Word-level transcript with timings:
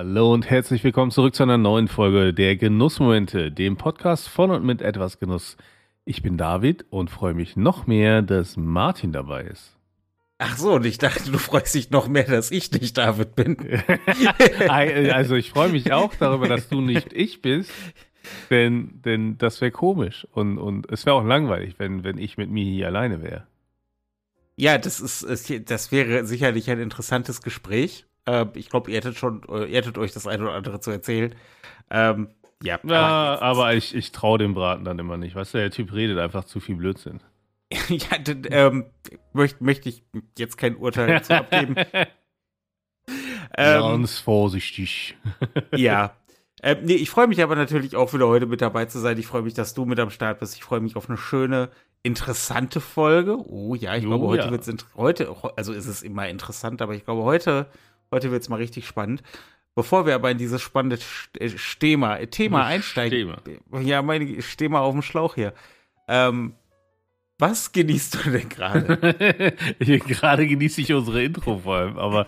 Hallo 0.00 0.32
und 0.32 0.48
herzlich 0.48 0.84
willkommen 0.84 1.10
zurück 1.10 1.34
zu 1.34 1.42
einer 1.42 1.58
neuen 1.58 1.88
Folge 1.88 2.32
der 2.32 2.54
Genussmomente, 2.54 3.50
dem 3.50 3.76
Podcast 3.76 4.28
von 4.28 4.52
und 4.52 4.64
mit 4.64 4.80
etwas 4.80 5.18
Genuss. 5.18 5.56
Ich 6.04 6.22
bin 6.22 6.36
David 6.36 6.86
und 6.90 7.10
freue 7.10 7.34
mich 7.34 7.56
noch 7.56 7.88
mehr, 7.88 8.22
dass 8.22 8.56
Martin 8.56 9.10
dabei 9.10 9.42
ist. 9.42 9.76
Ach 10.38 10.56
so, 10.56 10.74
und 10.74 10.86
ich 10.86 10.98
dachte, 10.98 11.32
du 11.32 11.38
freust 11.38 11.74
dich 11.74 11.90
noch 11.90 12.06
mehr, 12.06 12.22
dass 12.22 12.52
ich 12.52 12.70
nicht 12.70 12.96
David 12.96 13.34
bin. 13.34 13.56
also 14.68 15.34
ich 15.34 15.50
freue 15.50 15.70
mich 15.70 15.92
auch 15.92 16.14
darüber, 16.14 16.46
dass 16.46 16.68
du 16.68 16.80
nicht 16.80 17.12
ich 17.12 17.42
bist, 17.42 17.72
denn, 18.50 19.02
denn 19.04 19.36
das 19.36 19.60
wäre 19.60 19.72
komisch 19.72 20.28
und, 20.30 20.58
und 20.58 20.88
es 20.92 21.06
wäre 21.06 21.16
auch 21.16 21.24
langweilig, 21.24 21.74
wenn, 21.78 22.04
wenn 22.04 22.18
ich 22.18 22.38
mit 22.38 22.50
mir 22.50 22.64
hier 22.64 22.86
alleine 22.86 23.20
wäre. 23.20 23.48
Ja, 24.54 24.78
das 24.78 25.00
ist, 25.00 25.26
das 25.68 25.90
wäre 25.90 26.24
sicherlich 26.24 26.70
ein 26.70 26.78
interessantes 26.78 27.42
Gespräch. 27.42 28.07
Ähm, 28.28 28.50
ich 28.54 28.68
glaube, 28.68 28.90
ihr 28.90 28.98
hättet 28.98 29.16
schon, 29.16 29.42
äh, 29.48 29.64
ihr 29.64 29.78
hättet 29.78 29.96
euch 29.96 30.12
das 30.12 30.26
eine 30.26 30.42
oder 30.42 30.52
andere 30.52 30.80
zu 30.80 30.90
erzählen. 30.90 31.34
Ähm, 31.90 32.28
ja, 32.62 32.78
ja, 32.84 33.40
aber, 33.40 33.74
ich, 33.74 33.94
ich 33.94 34.12
traue 34.12 34.38
dem 34.38 34.52
Braten 34.52 34.84
dann 34.84 34.98
immer 34.98 35.16
nicht. 35.16 35.34
Weißt 35.34 35.54
du, 35.54 35.58
der 35.58 35.70
Typ 35.70 35.92
redet 35.94 36.18
einfach 36.18 36.44
zu 36.44 36.60
viel 36.60 36.74
Blödsinn. 36.74 37.20
ja, 37.88 38.18
ähm, 38.50 38.86
möchte 39.32 39.64
möcht 39.64 39.86
ich 39.86 40.02
jetzt 40.36 40.58
kein 40.58 40.76
Urteil 40.76 41.06
dazu 41.06 41.32
abgeben. 41.34 41.76
ähm, 43.56 43.80
Ganz 43.80 44.18
vorsichtig. 44.18 45.16
ja. 45.74 46.14
Ähm, 46.62 46.78
nee, 46.82 46.94
ich 46.94 47.08
freue 47.08 47.28
mich 47.28 47.42
aber 47.42 47.54
natürlich 47.54 47.96
auch 47.96 48.12
wieder 48.12 48.26
heute 48.26 48.46
mit 48.46 48.60
dabei 48.60 48.86
zu 48.86 48.98
sein. 48.98 49.16
Ich 49.16 49.26
freue 49.28 49.42
mich, 49.42 49.54
dass 49.54 49.74
du 49.74 49.86
mit 49.86 50.00
am 50.00 50.10
Start 50.10 50.40
bist. 50.40 50.56
Ich 50.56 50.64
freue 50.64 50.80
mich 50.80 50.96
auf 50.96 51.08
eine 51.08 51.16
schöne, 51.16 51.70
interessante 52.02 52.80
Folge. 52.80 53.38
Oh 53.48 53.74
ja, 53.74 53.96
ich 53.96 54.04
oh, 54.04 54.08
glaube, 54.08 54.26
heute 54.26 54.46
ja. 54.46 54.50
wird 54.50 54.66
es 54.66 54.86
heute, 54.96 55.34
also 55.56 55.72
ist 55.72 55.86
es 55.86 56.02
immer 56.02 56.28
interessant, 56.28 56.82
aber 56.82 56.94
ich 56.94 57.04
glaube, 57.04 57.22
heute, 57.22 57.66
heute 58.10 58.30
wird 58.30 58.42
es 58.42 58.48
mal 58.48 58.56
richtig 58.56 58.86
spannend. 58.86 59.22
Bevor 59.74 60.06
wir 60.06 60.16
aber 60.16 60.30
in 60.30 60.38
dieses 60.38 60.60
spannende 60.60 60.98
äh, 61.38 61.50
Thema, 61.78 62.18
Thema 62.26 62.66
einsteigen. 62.66 63.36
Stema. 63.40 63.80
Ja, 63.80 64.02
meine 64.02 64.26
Thema 64.38 64.80
auf 64.80 64.92
dem 64.92 65.02
Schlauch 65.02 65.36
hier. 65.36 65.54
Ähm, 66.08 66.54
was 67.38 67.70
genießt 67.70 68.14
du 68.16 68.30
denn 68.30 68.48
gerade? 68.48 68.96
gerade 69.78 70.48
genieße 70.48 70.80
ich 70.80 70.92
unsere 70.92 71.22
Intro 71.22 71.58
vor 71.58 71.76
allem, 71.76 71.96
aber, 71.96 72.26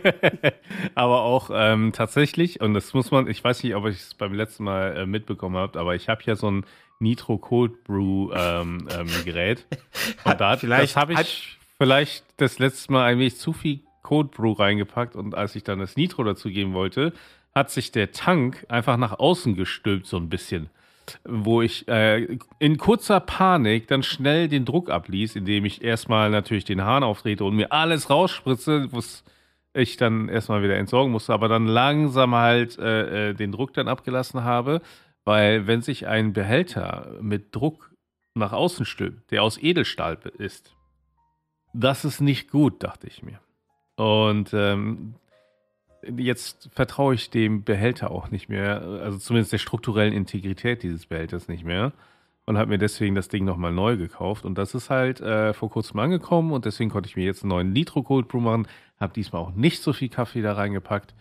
aber 0.94 1.22
auch 1.22 1.50
ähm, 1.54 1.92
tatsächlich, 1.94 2.60
und 2.60 2.74
das 2.74 2.92
muss 2.92 3.10
man, 3.10 3.28
ich 3.28 3.42
weiß 3.42 3.64
nicht, 3.64 3.74
ob 3.74 3.86
ich 3.86 3.96
es 3.96 4.14
beim 4.14 4.34
letzten 4.34 4.64
Mal 4.64 4.98
äh, 4.98 5.06
mitbekommen 5.06 5.56
habt, 5.56 5.78
aber 5.78 5.94
ich 5.94 6.10
habe 6.10 6.20
ja 6.26 6.36
so 6.36 6.50
ein 6.50 6.66
Nitro 6.98 7.38
Cold 7.38 7.82
Brew 7.84 8.30
ähm, 8.34 8.86
ähm, 8.94 9.08
Gerät. 9.24 9.66
Und 10.24 10.38
da, 10.38 10.54
das 10.54 10.96
habe 10.96 11.14
ich 11.14 11.58
vielleicht 11.78 12.26
das 12.36 12.58
letzte 12.58 12.92
Mal 12.92 13.06
ein 13.06 13.18
wenig 13.18 13.38
zu 13.38 13.54
viel 13.54 13.80
Cold 14.10 14.32
Brew 14.32 14.54
reingepackt 14.54 15.14
und 15.14 15.36
als 15.36 15.54
ich 15.54 15.62
dann 15.62 15.78
das 15.78 15.94
Nitro 15.94 16.24
dazu 16.24 16.48
geben 16.48 16.74
wollte, 16.74 17.12
hat 17.54 17.70
sich 17.70 17.92
der 17.92 18.10
Tank 18.10 18.66
einfach 18.68 18.96
nach 18.96 19.20
außen 19.20 19.54
gestülpt 19.54 20.06
so 20.06 20.16
ein 20.16 20.28
bisschen 20.28 20.68
wo 21.24 21.60
ich 21.60 21.88
äh, 21.88 22.38
in 22.60 22.78
kurzer 22.78 23.18
Panik 23.18 23.88
dann 23.88 24.04
schnell 24.04 24.46
den 24.46 24.64
Druck 24.64 24.90
abließ, 24.90 25.34
indem 25.34 25.64
ich 25.64 25.82
erstmal 25.82 26.30
natürlich 26.30 26.64
den 26.64 26.84
Hahn 26.84 27.02
auftrete 27.02 27.44
und 27.44 27.56
mir 27.56 27.72
alles 27.72 28.10
rausspritze, 28.10 28.92
was 28.92 29.24
ich 29.72 29.96
dann 29.96 30.28
erstmal 30.28 30.62
wieder 30.62 30.76
entsorgen 30.76 31.10
musste, 31.10 31.32
aber 31.32 31.48
dann 31.48 31.66
langsam 31.66 32.34
halt 32.36 32.78
äh, 32.78 33.30
äh, 33.30 33.34
den 33.34 33.50
Druck 33.50 33.74
dann 33.74 33.88
abgelassen 33.88 34.44
habe, 34.44 34.82
weil 35.24 35.66
wenn 35.66 35.82
sich 35.82 36.06
ein 36.06 36.32
Behälter 36.32 37.16
mit 37.20 37.56
Druck 37.56 37.90
nach 38.34 38.52
außen 38.52 38.84
stülpt, 38.84 39.32
der 39.32 39.42
aus 39.42 39.58
Edelstahl 39.60 40.16
ist, 40.38 40.76
das 41.72 42.04
ist 42.04 42.20
nicht 42.20 42.52
gut, 42.52 42.84
dachte 42.84 43.08
ich 43.08 43.24
mir. 43.24 43.40
Und 44.00 44.54
ähm, 44.54 45.14
jetzt 46.16 46.70
vertraue 46.72 47.14
ich 47.14 47.28
dem 47.28 47.64
Behälter 47.64 48.10
auch 48.10 48.30
nicht 48.30 48.48
mehr, 48.48 48.80
also 48.80 49.18
zumindest 49.18 49.52
der 49.52 49.58
strukturellen 49.58 50.14
Integrität 50.14 50.82
dieses 50.82 51.04
Behälters 51.04 51.48
nicht 51.48 51.66
mehr. 51.66 51.92
Und 52.46 52.56
habe 52.56 52.70
mir 52.70 52.78
deswegen 52.78 53.14
das 53.14 53.28
Ding 53.28 53.44
nochmal 53.44 53.72
neu 53.72 53.98
gekauft. 53.98 54.46
Und 54.46 54.56
das 54.56 54.74
ist 54.74 54.88
halt 54.88 55.20
äh, 55.20 55.52
vor 55.52 55.68
kurzem 55.68 56.00
angekommen 56.00 56.52
und 56.52 56.64
deswegen 56.64 56.88
konnte 56.88 57.10
ich 57.10 57.16
mir 57.16 57.26
jetzt 57.26 57.42
einen 57.42 57.50
neuen 57.50 57.72
Nitro 57.74 58.02
Cold 58.02 58.28
Brew 58.28 58.40
machen. 58.40 58.66
Habe 58.98 59.12
diesmal 59.12 59.42
auch 59.42 59.52
nicht 59.52 59.82
so 59.82 59.92
viel 59.92 60.08
Kaffee 60.08 60.40
da 60.40 60.54
reingepackt 60.54 61.14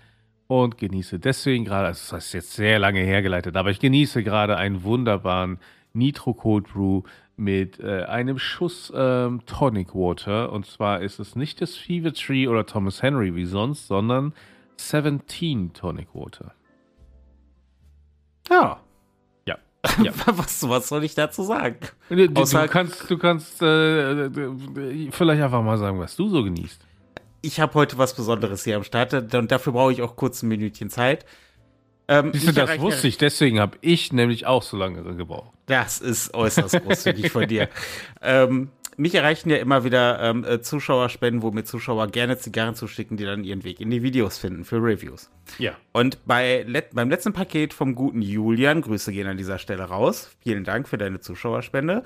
und 0.48 0.78
genieße 0.78 1.20
deswegen 1.20 1.66
gerade, 1.66 1.88
also 1.88 2.16
das 2.16 2.28
ist 2.28 2.34
jetzt 2.34 2.54
sehr 2.54 2.80
lange 2.80 3.02
hergeleitet, 3.02 3.58
aber 3.58 3.72
ich 3.72 3.82
genieße 3.82 4.24
gerade 4.24 4.56
einen 4.56 4.84
wunderbaren 4.84 5.60
Nitro 5.92 6.34
Cold 6.34 6.72
Brew 6.72 7.04
mit 7.40 7.80
äh, 7.80 8.04
einem 8.04 8.38
Schuss 8.38 8.92
ähm, 8.94 9.42
Tonic 9.46 9.96
Water. 9.96 10.52
Und 10.52 10.66
zwar 10.66 11.02
ist 11.02 11.20
es 11.20 11.36
nicht 11.36 11.62
das 11.62 11.76
Fever 11.76 12.14
Tree 12.14 12.48
oder 12.48 12.66
Thomas 12.66 13.02
Henry 13.02 13.34
wie 13.34 13.46
sonst, 13.46 13.88
sondern 13.88 14.34
17 14.78 15.74
Tonic 15.74 16.10
Water. 16.14 16.54
Ja. 18.50 18.82
Ja. 19.48 19.58
ja. 20.04 20.12
was, 20.26 20.68
was 20.68 20.90
soll 20.90 21.04
ich 21.04 21.16
dazu 21.16 21.44
sagen? 21.44 21.78
Du, 22.10 22.28
du 22.28 22.68
kannst, 22.68 23.10
du 23.10 23.18
kannst 23.18 23.62
äh, 23.62 24.30
vielleicht 25.12 25.42
einfach 25.42 25.64
mal 25.64 25.78
sagen, 25.78 26.00
was 26.00 26.16
du 26.16 26.28
so 26.28 26.44
genießt. 26.44 26.86
Ich 27.42 27.62
habe 27.62 27.74
heute 27.76 27.98
was 27.98 28.14
Besonderes 28.16 28.66
hier 28.66 28.76
am 28.76 28.84
Start 28.84 29.14
und 29.34 29.50
dafür 29.50 29.72
brauche 29.72 29.94
ich 29.94 30.02
auch 30.02 30.18
kurz 30.18 30.44
ein 30.44 30.50
Minütchen 30.50 30.90
Zeit. 30.90 31.26
Ähm, 32.10 32.32
Siehst 32.34 32.48
du, 32.48 32.52
das 32.54 32.80
wusste 32.80 33.08
ich, 33.08 33.20
deswegen 33.20 33.60
habe 33.60 33.78
ich 33.82 34.12
nämlich 34.12 34.48
auch 34.48 34.64
so 34.64 34.76
lange 34.76 35.04
gebraucht. 35.16 35.54
Das 35.68 36.00
ist 36.00 36.34
äußerst 36.34 36.84
großzügig 36.84 37.32
von 37.32 37.48
dir. 37.48 37.70
Ähm, 38.22 38.70
mich 38.98 39.16
erreichen 39.16 39.50
ja 39.50 39.56
immer 39.58 39.86
wieder 39.86 40.20
ähm, 40.20 40.44
äh, 40.44 40.60
Zuschauerspenden, 40.60 41.42
wo 41.42 41.52
mir 41.52 41.64
Zuschauer 41.64 42.08
gerne 42.08 42.38
Zigarren 42.38 42.76
zuschicken, 42.76 43.16
die 43.16 43.24
dann 43.24 43.46
ihren 43.46 43.64
Weg 43.64 43.80
in 43.80 43.90
die 43.90 44.04
Videos 44.04 44.38
finden 44.38 44.66
für 44.66 44.76
Reviews. 44.84 45.30
Ja. 45.58 45.72
Und 45.94 46.18
bei 46.26 46.66
let 46.68 46.94
beim 46.94 47.10
letzten 47.10 47.32
Paket 47.32 47.74
vom 47.74 47.96
guten 47.96 48.22
Julian, 48.22 48.82
Grüße 48.82 49.14
gehen 49.14 49.28
an 49.28 49.38
dieser 49.38 49.58
Stelle 49.58 49.84
raus, 49.84 50.36
vielen 50.44 50.66
Dank 50.66 50.90
für 50.90 50.98
deine 50.98 51.22
Zuschauerspende, 51.22 52.04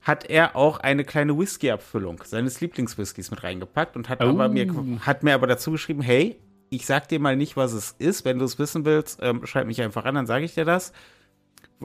hat 0.00 0.30
er 0.30 0.56
auch 0.56 0.78
eine 0.78 1.04
kleine 1.04 1.38
Whisky-Abfüllung 1.38 2.22
seines 2.24 2.62
Lieblingswhiskys 2.62 3.30
mit 3.30 3.42
reingepackt 3.42 3.96
und 3.96 4.08
hat, 4.08 4.22
oh. 4.22 4.28
aber 4.28 4.48
mir, 4.48 4.66
hat 5.00 5.22
mir 5.22 5.34
aber 5.34 5.46
dazu 5.46 5.72
geschrieben, 5.72 6.00
hey, 6.00 6.38
ich 6.70 6.86
sag 6.86 7.08
dir 7.08 7.20
mal 7.20 7.36
nicht, 7.36 7.56
was 7.56 7.72
es 7.72 7.94
ist. 7.98 8.24
Wenn 8.24 8.38
du 8.38 8.44
es 8.44 8.58
wissen 8.58 8.84
willst, 8.84 9.18
ähm, 9.22 9.44
schreib 9.44 9.66
mich 9.66 9.82
einfach 9.82 10.04
an, 10.04 10.14
dann 10.14 10.26
sage 10.26 10.44
ich 10.44 10.54
dir 10.54 10.64
das. 10.64 10.92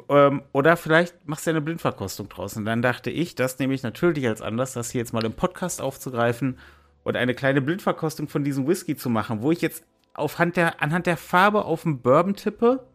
Ähm, 0.09 0.43
oder 0.51 0.77
vielleicht 0.77 1.27
machst 1.27 1.47
du 1.47 1.51
eine 1.51 1.61
Blindverkostung 1.61 2.29
draus. 2.29 2.55
Und 2.55 2.65
dann 2.65 2.81
dachte 2.81 3.09
ich, 3.09 3.35
das 3.35 3.57
nehme 3.59 3.73
ich 3.73 3.83
natürlich 3.83 4.27
als 4.27 4.41
Anlass, 4.41 4.73
das 4.73 4.91
hier 4.91 4.99
jetzt 4.99 5.13
mal 5.13 5.25
im 5.25 5.33
Podcast 5.33 5.81
aufzugreifen 5.81 6.59
und 7.03 7.15
eine 7.15 7.33
kleine 7.33 7.61
Blindverkostung 7.61 8.27
von 8.27 8.43
diesem 8.43 8.67
Whisky 8.67 8.95
zu 8.95 9.09
machen, 9.09 9.41
wo 9.41 9.51
ich 9.51 9.61
jetzt 9.61 9.83
aufhand 10.13 10.55
der, 10.55 10.81
anhand 10.81 11.07
der 11.07 11.17
Farbe 11.17 11.65
auf 11.65 11.83
den 11.83 12.01
Bourbon 12.01 12.35
tippe 12.35 12.85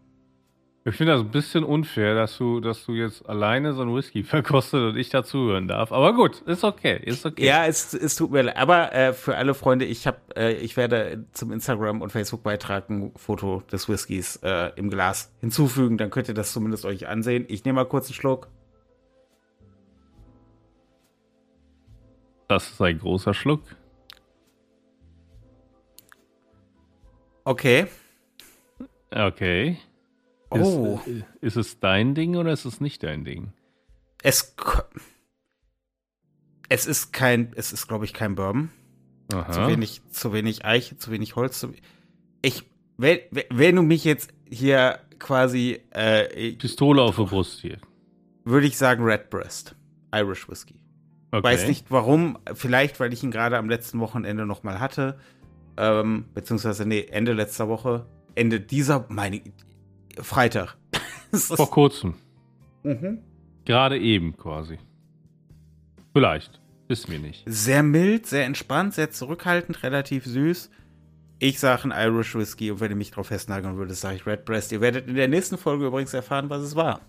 ich 0.82 0.94
finde 0.94 1.12
das 1.12 1.20
ein 1.20 1.30
bisschen 1.30 1.62
unfair, 1.62 2.14
dass 2.14 2.38
du, 2.38 2.60
dass 2.60 2.86
du 2.86 2.94
jetzt 2.94 3.28
alleine 3.28 3.74
so 3.74 3.82
ein 3.82 3.94
Whisky 3.94 4.24
verkostet 4.24 4.80
und 4.80 4.96
ich 4.96 5.10
dazuhören 5.10 5.68
darf. 5.68 5.92
Aber 5.92 6.14
gut, 6.14 6.40
ist 6.42 6.64
okay, 6.64 6.98
ist 7.04 7.26
okay. 7.26 7.44
Ja, 7.44 7.66
es, 7.66 7.92
es 7.92 8.16
tut 8.16 8.30
mir 8.30 8.42
leid. 8.42 8.56
Aber 8.56 8.92
äh, 8.94 9.12
für 9.12 9.36
alle 9.36 9.52
Freunde, 9.52 9.84
ich 9.84 10.06
habe, 10.06 10.18
äh, 10.34 10.54
ich 10.54 10.78
werde 10.78 11.26
zum 11.32 11.52
Instagram 11.52 12.00
und 12.00 12.10
Facebook 12.10 12.42
Beitrag 12.42 12.88
ein 12.88 13.12
Foto 13.16 13.62
des 13.70 13.90
Whiskys 13.90 14.36
äh, 14.36 14.72
im 14.76 14.88
Glas 14.88 15.30
hinzufügen. 15.40 15.98
Dann 15.98 16.08
könnt 16.08 16.28
ihr 16.28 16.34
das 16.34 16.52
zumindest 16.52 16.86
euch 16.86 17.06
ansehen. 17.06 17.44
Ich 17.48 17.64
nehme 17.64 17.76
mal 17.76 17.84
kurz 17.84 18.06
einen 18.06 18.14
Schluck. 18.14 18.48
Das 22.48 22.70
ist 22.70 22.80
ein 22.80 22.98
großer 22.98 23.34
Schluck. 23.34 23.62
Okay. 27.44 27.86
Okay. 29.10 29.76
Oh. 30.50 31.00
Ist, 31.06 31.24
ist, 31.40 31.56
es 31.56 31.80
dein 31.80 32.14
Ding 32.14 32.36
oder 32.36 32.52
ist 32.52 32.64
es 32.64 32.80
nicht 32.80 33.02
dein 33.02 33.24
Ding? 33.24 33.52
Es, 34.22 34.54
es 36.68 36.86
ist 36.86 37.12
kein, 37.12 37.52
es 37.54 37.72
ist, 37.72 37.86
glaube 37.86 38.04
ich, 38.04 38.12
kein 38.12 38.34
Bourbon. 38.34 38.70
Aha. 39.32 39.52
Zu 39.52 39.66
wenig, 39.68 40.02
zu 40.10 40.32
wenig 40.32 40.64
Eiche, 40.64 40.96
zu 40.96 41.10
wenig 41.10 41.36
Holz. 41.36 41.60
Zu, 41.60 41.72
ich, 42.42 42.64
wenn, 42.96 43.20
wenn 43.50 43.76
du 43.76 43.82
mich 43.82 44.04
jetzt 44.04 44.32
hier 44.48 44.98
quasi 45.18 45.80
äh, 45.90 46.52
Pistole 46.54 47.02
auf 47.02 47.16
der 47.16 47.24
Brust 47.24 47.60
hier. 47.60 47.78
Würde 48.44 48.66
ich 48.66 48.76
sagen 48.76 49.04
Redbreast. 49.04 49.76
Irish 50.12 50.48
Whiskey. 50.48 50.80
Okay. 51.30 51.44
Weiß 51.44 51.68
nicht 51.68 51.90
warum, 51.90 52.38
vielleicht 52.54 52.98
weil 52.98 53.12
ich 53.12 53.22
ihn 53.22 53.30
gerade 53.30 53.56
am 53.56 53.68
letzten 53.68 54.00
Wochenende 54.00 54.46
nochmal 54.46 54.80
hatte. 54.80 55.18
Ähm, 55.76 56.24
beziehungsweise, 56.34 56.84
nee, 56.86 57.06
Ende 57.08 57.32
letzter 57.32 57.68
Woche. 57.68 58.06
Ende 58.34 58.60
dieser, 58.60 59.06
meine, 59.08 59.40
Freitag. 60.18 60.76
Vor 61.32 61.70
kurzem. 61.70 62.14
Mhm. 62.82 63.18
Gerade 63.64 63.98
eben 63.98 64.36
quasi. 64.36 64.78
Vielleicht. 66.12 66.60
Wissen 66.88 67.12
wir 67.12 67.20
nicht. 67.20 67.44
Sehr 67.46 67.84
mild, 67.84 68.26
sehr 68.26 68.46
entspannt, 68.46 68.94
sehr 68.94 69.10
zurückhaltend, 69.10 69.84
relativ 69.84 70.24
süß. 70.24 70.70
Ich 71.38 71.60
sage 71.60 71.84
ein 71.84 71.92
Irish 71.92 72.34
Whiskey 72.34 72.72
und 72.72 72.80
wenn 72.80 72.90
ihr 72.90 72.96
mich 72.96 73.12
drauf 73.12 73.28
festnageln 73.28 73.76
würdet, 73.76 73.96
sage 73.96 74.16
ich 74.16 74.26
Redbreast. 74.26 74.72
Ihr 74.72 74.80
werdet 74.80 75.06
in 75.06 75.14
der 75.14 75.28
nächsten 75.28 75.56
Folge 75.56 75.86
übrigens 75.86 76.12
erfahren, 76.12 76.50
was 76.50 76.62
es 76.62 76.74
war. 76.74 77.00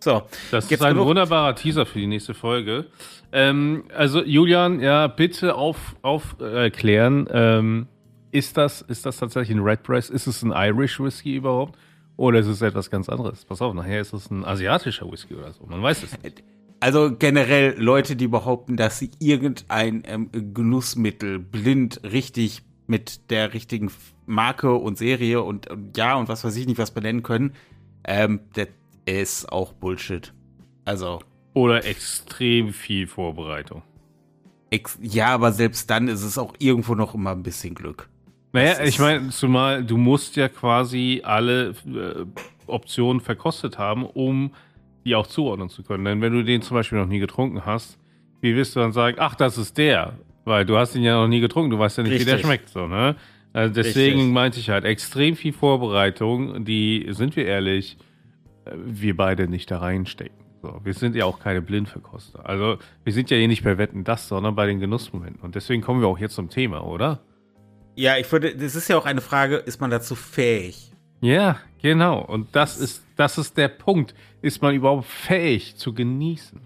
So. 0.00 0.22
Das 0.50 0.70
ist 0.70 0.82
ein 0.82 0.94
genug? 0.94 1.08
wunderbarer 1.08 1.54
Teaser 1.54 1.84
für 1.84 1.98
die 1.98 2.06
nächste 2.06 2.34
Folge. 2.34 2.86
Ähm, 3.32 3.84
also, 3.94 4.24
Julian, 4.24 4.80
ja, 4.80 5.08
bitte 5.08 5.54
auf, 5.54 5.96
aufklären. 6.02 7.26
Äh, 7.26 7.58
ähm, 7.58 7.86
ist 8.30 8.56
das, 8.56 8.82
ist 8.82 9.06
das 9.06 9.18
tatsächlich 9.18 9.56
ein 9.56 9.62
Redbreast? 9.62 10.10
Ist 10.10 10.26
es 10.26 10.42
ein 10.42 10.52
Irish 10.52 11.00
Whisky 11.00 11.36
überhaupt? 11.36 11.78
Oder 12.18 12.40
ist 12.40 12.48
es 12.48 12.62
etwas 12.62 12.90
ganz 12.90 13.08
anderes? 13.08 13.44
Pass 13.44 13.62
auf, 13.62 13.72
nachher 13.74 14.00
ist 14.00 14.12
es 14.12 14.28
ein 14.28 14.44
asiatischer 14.44 15.10
Whisky 15.10 15.36
oder 15.36 15.52
so. 15.52 15.64
Man 15.66 15.80
weiß 15.80 16.02
es 16.02 16.20
nicht. 16.20 16.42
Also 16.80 17.16
generell 17.16 17.80
Leute, 17.80 18.16
die 18.16 18.26
behaupten, 18.26 18.76
dass 18.76 18.98
sie 18.98 19.12
irgendein 19.20 20.02
ähm, 20.04 20.28
Genussmittel 20.32 21.38
blind 21.38 22.00
richtig 22.02 22.62
mit 22.88 23.30
der 23.30 23.54
richtigen 23.54 23.92
Marke 24.26 24.74
und 24.74 24.98
Serie 24.98 25.42
und, 25.42 25.70
und, 25.70 25.96
ja 25.96 26.16
und 26.16 26.28
was 26.28 26.42
weiß 26.42 26.56
ich 26.56 26.66
nicht 26.66 26.78
was 26.78 26.90
benennen 26.90 27.22
können, 27.22 27.52
ähm, 28.02 28.40
das 28.54 28.68
ist 29.06 29.52
auch 29.52 29.72
Bullshit. 29.72 30.34
Also. 30.84 31.20
Oder 31.54 31.84
extrem 31.84 32.72
viel 32.72 33.06
Vorbereitung. 33.06 33.82
Ex 34.70 34.98
ja, 35.00 35.28
aber 35.28 35.52
selbst 35.52 35.88
dann 35.88 36.08
ist 36.08 36.24
es 36.24 36.36
auch 36.36 36.54
irgendwo 36.58 36.96
noch 36.96 37.14
immer 37.14 37.30
ein 37.30 37.44
bisschen 37.44 37.76
Glück. 37.76 38.08
Naja, 38.52 38.82
ich 38.84 38.98
meine, 38.98 39.28
zumal 39.28 39.84
du 39.84 39.96
musst 39.96 40.36
ja 40.36 40.48
quasi 40.48 41.20
alle 41.24 41.74
äh, 41.86 42.24
Optionen 42.66 43.20
verkostet 43.20 43.78
haben, 43.78 44.06
um 44.06 44.52
die 45.04 45.14
auch 45.14 45.26
zuordnen 45.26 45.68
zu 45.68 45.82
können. 45.82 46.04
Denn 46.04 46.20
wenn 46.20 46.32
du 46.32 46.42
den 46.42 46.62
zum 46.62 46.76
Beispiel 46.76 46.98
noch 46.98 47.06
nie 47.06 47.18
getrunken 47.18 47.64
hast, 47.66 47.98
wie 48.40 48.54
wirst 48.54 48.76
du 48.76 48.80
dann 48.80 48.92
sagen, 48.92 49.16
ach, 49.20 49.34
das 49.34 49.58
ist 49.58 49.76
der? 49.78 50.14
Weil 50.44 50.64
du 50.64 50.76
hast 50.78 50.94
ihn 50.94 51.02
ja 51.02 51.20
noch 51.20 51.28
nie 51.28 51.40
getrunken, 51.40 51.70
du 51.70 51.78
weißt 51.78 51.98
ja 51.98 52.02
nicht, 52.04 52.12
Richtig. 52.12 52.26
wie 52.26 52.30
der 52.30 52.38
schmeckt. 52.38 52.68
So, 52.68 52.86
ne? 52.86 53.16
Also 53.52 53.74
deswegen 53.74 54.16
Richtig. 54.16 54.34
meinte 54.34 54.60
ich 54.60 54.70
halt, 54.70 54.84
extrem 54.84 55.36
viel 55.36 55.52
Vorbereitung, 55.52 56.64
die, 56.64 57.06
sind 57.10 57.36
wir 57.36 57.46
ehrlich, 57.46 57.96
äh, 58.64 58.72
wir 58.76 59.16
beide 59.16 59.48
nicht 59.48 59.70
da 59.70 59.78
reinstecken. 59.78 60.38
So, 60.62 60.80
wir 60.82 60.94
sind 60.94 61.14
ja 61.14 61.24
auch 61.24 61.38
keine 61.38 61.62
Blindverkoster. 61.62 62.48
Also 62.48 62.78
wir 63.04 63.12
sind 63.12 63.30
ja 63.30 63.36
hier 63.36 63.48
nicht 63.48 63.62
bei 63.62 63.78
Wetten 63.78 64.04
das, 64.04 64.28
sondern 64.28 64.54
bei 64.54 64.66
den 64.66 64.80
Genussmomenten. 64.80 65.40
Und 65.42 65.54
deswegen 65.54 65.82
kommen 65.82 66.00
wir 66.00 66.08
auch 66.08 66.18
jetzt 66.18 66.34
zum 66.34 66.50
Thema, 66.50 66.84
oder? 66.84 67.20
Ja, 67.98 68.16
ich 68.16 68.30
würde, 68.30 68.54
das 68.54 68.76
ist 68.76 68.86
ja 68.86 68.96
auch 68.96 69.06
eine 69.06 69.20
Frage, 69.20 69.56
ist 69.56 69.80
man 69.80 69.90
dazu 69.90 70.14
fähig? 70.14 70.92
Ja, 71.20 71.58
genau. 71.82 72.24
Und 72.24 72.54
das 72.54 72.78
ist, 72.78 73.04
das 73.16 73.38
ist 73.38 73.56
der 73.56 73.66
Punkt. 73.66 74.14
Ist 74.40 74.62
man 74.62 74.72
überhaupt 74.72 75.06
fähig 75.06 75.74
zu 75.74 75.92
genießen? 75.92 76.60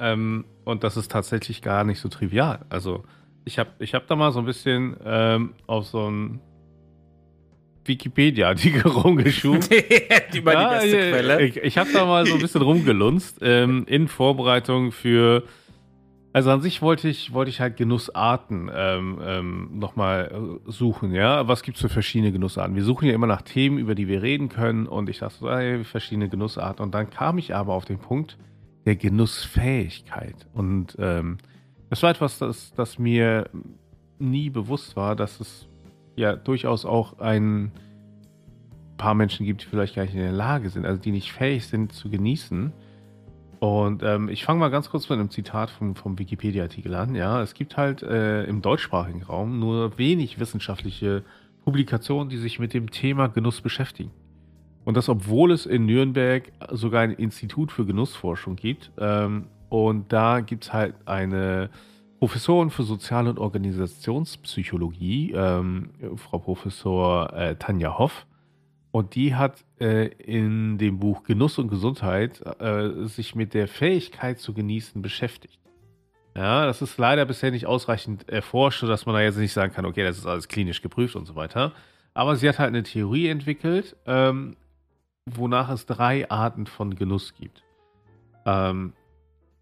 Ähm, 0.00 0.44
und 0.64 0.82
das 0.82 0.96
ist 0.96 1.12
tatsächlich 1.12 1.62
gar 1.62 1.84
nicht 1.84 2.00
so 2.00 2.08
trivial. 2.08 2.64
Also 2.68 3.04
ich 3.44 3.60
habe 3.60 3.70
ich 3.78 3.94
hab 3.94 4.08
da 4.08 4.16
mal 4.16 4.32
so 4.32 4.40
ein 4.40 4.44
bisschen 4.44 4.96
ähm, 5.04 5.54
auf 5.68 5.86
so 5.86 6.10
ein 6.10 6.40
Wikipedia-Artikel 7.84 8.90
rumgeschubt. 8.90 9.70
die 10.34 10.44
war 10.44 10.52
ja, 10.52 10.80
die 10.80 10.90
beste 10.90 11.10
Quelle. 11.10 11.42
Ich, 11.44 11.56
ich 11.58 11.78
habe 11.78 11.92
da 11.92 12.04
mal 12.06 12.26
so 12.26 12.34
ein 12.34 12.40
bisschen 12.40 12.62
rumgelunzt 12.62 13.38
ähm, 13.40 13.84
in 13.86 14.08
Vorbereitung 14.08 14.90
für 14.90 15.44
also 16.36 16.50
an 16.50 16.60
sich 16.60 16.82
wollte 16.82 17.08
ich, 17.08 17.32
wollte 17.32 17.48
ich 17.48 17.62
halt 17.62 17.78
Genussarten 17.78 18.70
ähm, 18.70 19.18
ähm, 19.24 19.78
nochmal 19.78 20.60
äh, 20.66 20.70
suchen, 20.70 21.14
ja. 21.14 21.48
Was 21.48 21.62
gibt 21.62 21.78
es 21.78 21.80
für 21.80 21.88
verschiedene 21.88 22.30
Genussarten? 22.30 22.76
Wir 22.76 22.84
suchen 22.84 23.08
ja 23.08 23.14
immer 23.14 23.26
nach 23.26 23.40
Themen, 23.40 23.78
über 23.78 23.94
die 23.94 24.06
wir 24.06 24.20
reden 24.20 24.50
können 24.50 24.86
und 24.86 25.08
ich 25.08 25.20
dachte 25.20 25.48
ey, 25.48 25.82
verschiedene 25.82 26.28
Genussarten. 26.28 26.84
Und 26.84 26.94
dann 26.94 27.08
kam 27.08 27.38
ich 27.38 27.54
aber 27.54 27.72
auf 27.72 27.86
den 27.86 27.98
Punkt 27.98 28.36
der 28.84 28.96
Genussfähigkeit. 28.96 30.46
Und 30.52 30.94
ähm, 30.98 31.38
das 31.88 32.02
war 32.02 32.10
etwas, 32.10 32.36
das, 32.36 32.74
das 32.74 32.98
mir 32.98 33.48
nie 34.18 34.50
bewusst 34.50 34.94
war, 34.94 35.16
dass 35.16 35.40
es 35.40 35.66
ja 36.16 36.36
durchaus 36.36 36.84
auch 36.84 37.18
ein 37.18 37.72
paar 38.98 39.14
Menschen 39.14 39.46
gibt, 39.46 39.62
die 39.62 39.66
vielleicht 39.68 39.94
gar 39.94 40.02
nicht 40.02 40.14
in 40.14 40.20
der 40.20 40.32
Lage 40.32 40.68
sind, 40.68 40.84
also 40.84 41.00
die 41.00 41.12
nicht 41.12 41.32
fähig 41.32 41.66
sind 41.66 41.94
zu 41.94 42.10
genießen. 42.10 42.74
Und 43.58 44.02
ähm, 44.02 44.28
ich 44.28 44.44
fange 44.44 44.60
mal 44.60 44.68
ganz 44.68 44.90
kurz 44.90 45.08
mit 45.08 45.18
einem 45.18 45.30
Zitat 45.30 45.70
vom, 45.70 45.96
vom 45.96 46.18
Wikipedia-Artikel 46.18 46.94
an. 46.94 47.14
Ja, 47.14 47.42
es 47.42 47.54
gibt 47.54 47.76
halt 47.76 48.02
äh, 48.02 48.44
im 48.44 48.62
deutschsprachigen 48.62 49.22
Raum 49.22 49.58
nur 49.58 49.96
wenig 49.98 50.38
wissenschaftliche 50.38 51.22
Publikationen, 51.64 52.28
die 52.28 52.36
sich 52.36 52.58
mit 52.58 52.74
dem 52.74 52.90
Thema 52.90 53.28
Genuss 53.28 53.60
beschäftigen. 53.60 54.10
Und 54.84 54.96
das, 54.96 55.08
obwohl 55.08 55.50
es 55.50 55.66
in 55.66 55.86
Nürnberg 55.86 56.52
sogar 56.70 57.02
ein 57.02 57.10
Institut 57.10 57.72
für 57.72 57.84
Genussforschung 57.84 58.54
gibt. 58.56 58.92
Ähm, 58.98 59.46
und 59.68 60.12
da 60.12 60.40
gibt 60.40 60.64
es 60.64 60.72
halt 60.72 60.94
eine 61.06 61.70
Professorin 62.20 62.70
für 62.70 62.84
Sozial- 62.84 63.26
und 63.26 63.38
Organisationspsychologie, 63.38 65.32
ähm, 65.32 65.90
Frau 66.16 66.38
Professor 66.38 67.32
äh, 67.32 67.56
Tanja 67.56 67.98
Hoff. 67.98 68.26
Und 68.96 69.14
die 69.14 69.34
hat 69.34 69.62
äh, 69.78 70.06
in 70.06 70.78
dem 70.78 70.98
Buch 70.98 71.22
Genuss 71.24 71.58
und 71.58 71.68
Gesundheit 71.68 72.40
äh, 72.60 73.04
sich 73.04 73.34
mit 73.34 73.52
der 73.52 73.68
Fähigkeit 73.68 74.38
zu 74.38 74.54
genießen 74.54 75.02
beschäftigt. 75.02 75.58
Ja, 76.34 76.64
das 76.64 76.80
ist 76.80 76.96
leider 76.96 77.26
bisher 77.26 77.50
nicht 77.50 77.66
ausreichend 77.66 78.26
erforscht, 78.26 78.80
sodass 78.80 79.04
man 79.04 79.14
da 79.14 79.20
jetzt 79.20 79.36
nicht 79.36 79.52
sagen 79.52 79.74
kann, 79.74 79.84
okay, 79.84 80.02
das 80.02 80.16
ist 80.16 80.24
alles 80.24 80.48
klinisch 80.48 80.80
geprüft 80.80 81.14
und 81.14 81.26
so 81.26 81.34
weiter. 81.34 81.74
Aber 82.14 82.36
sie 82.36 82.48
hat 82.48 82.58
halt 82.58 82.68
eine 82.68 82.84
Theorie 82.84 83.28
entwickelt, 83.28 83.96
ähm, 84.06 84.56
wonach 85.26 85.68
es 85.68 85.84
drei 85.84 86.30
Arten 86.30 86.64
von 86.64 86.94
Genuss 86.94 87.34
gibt. 87.34 87.64
Ähm, 88.46 88.94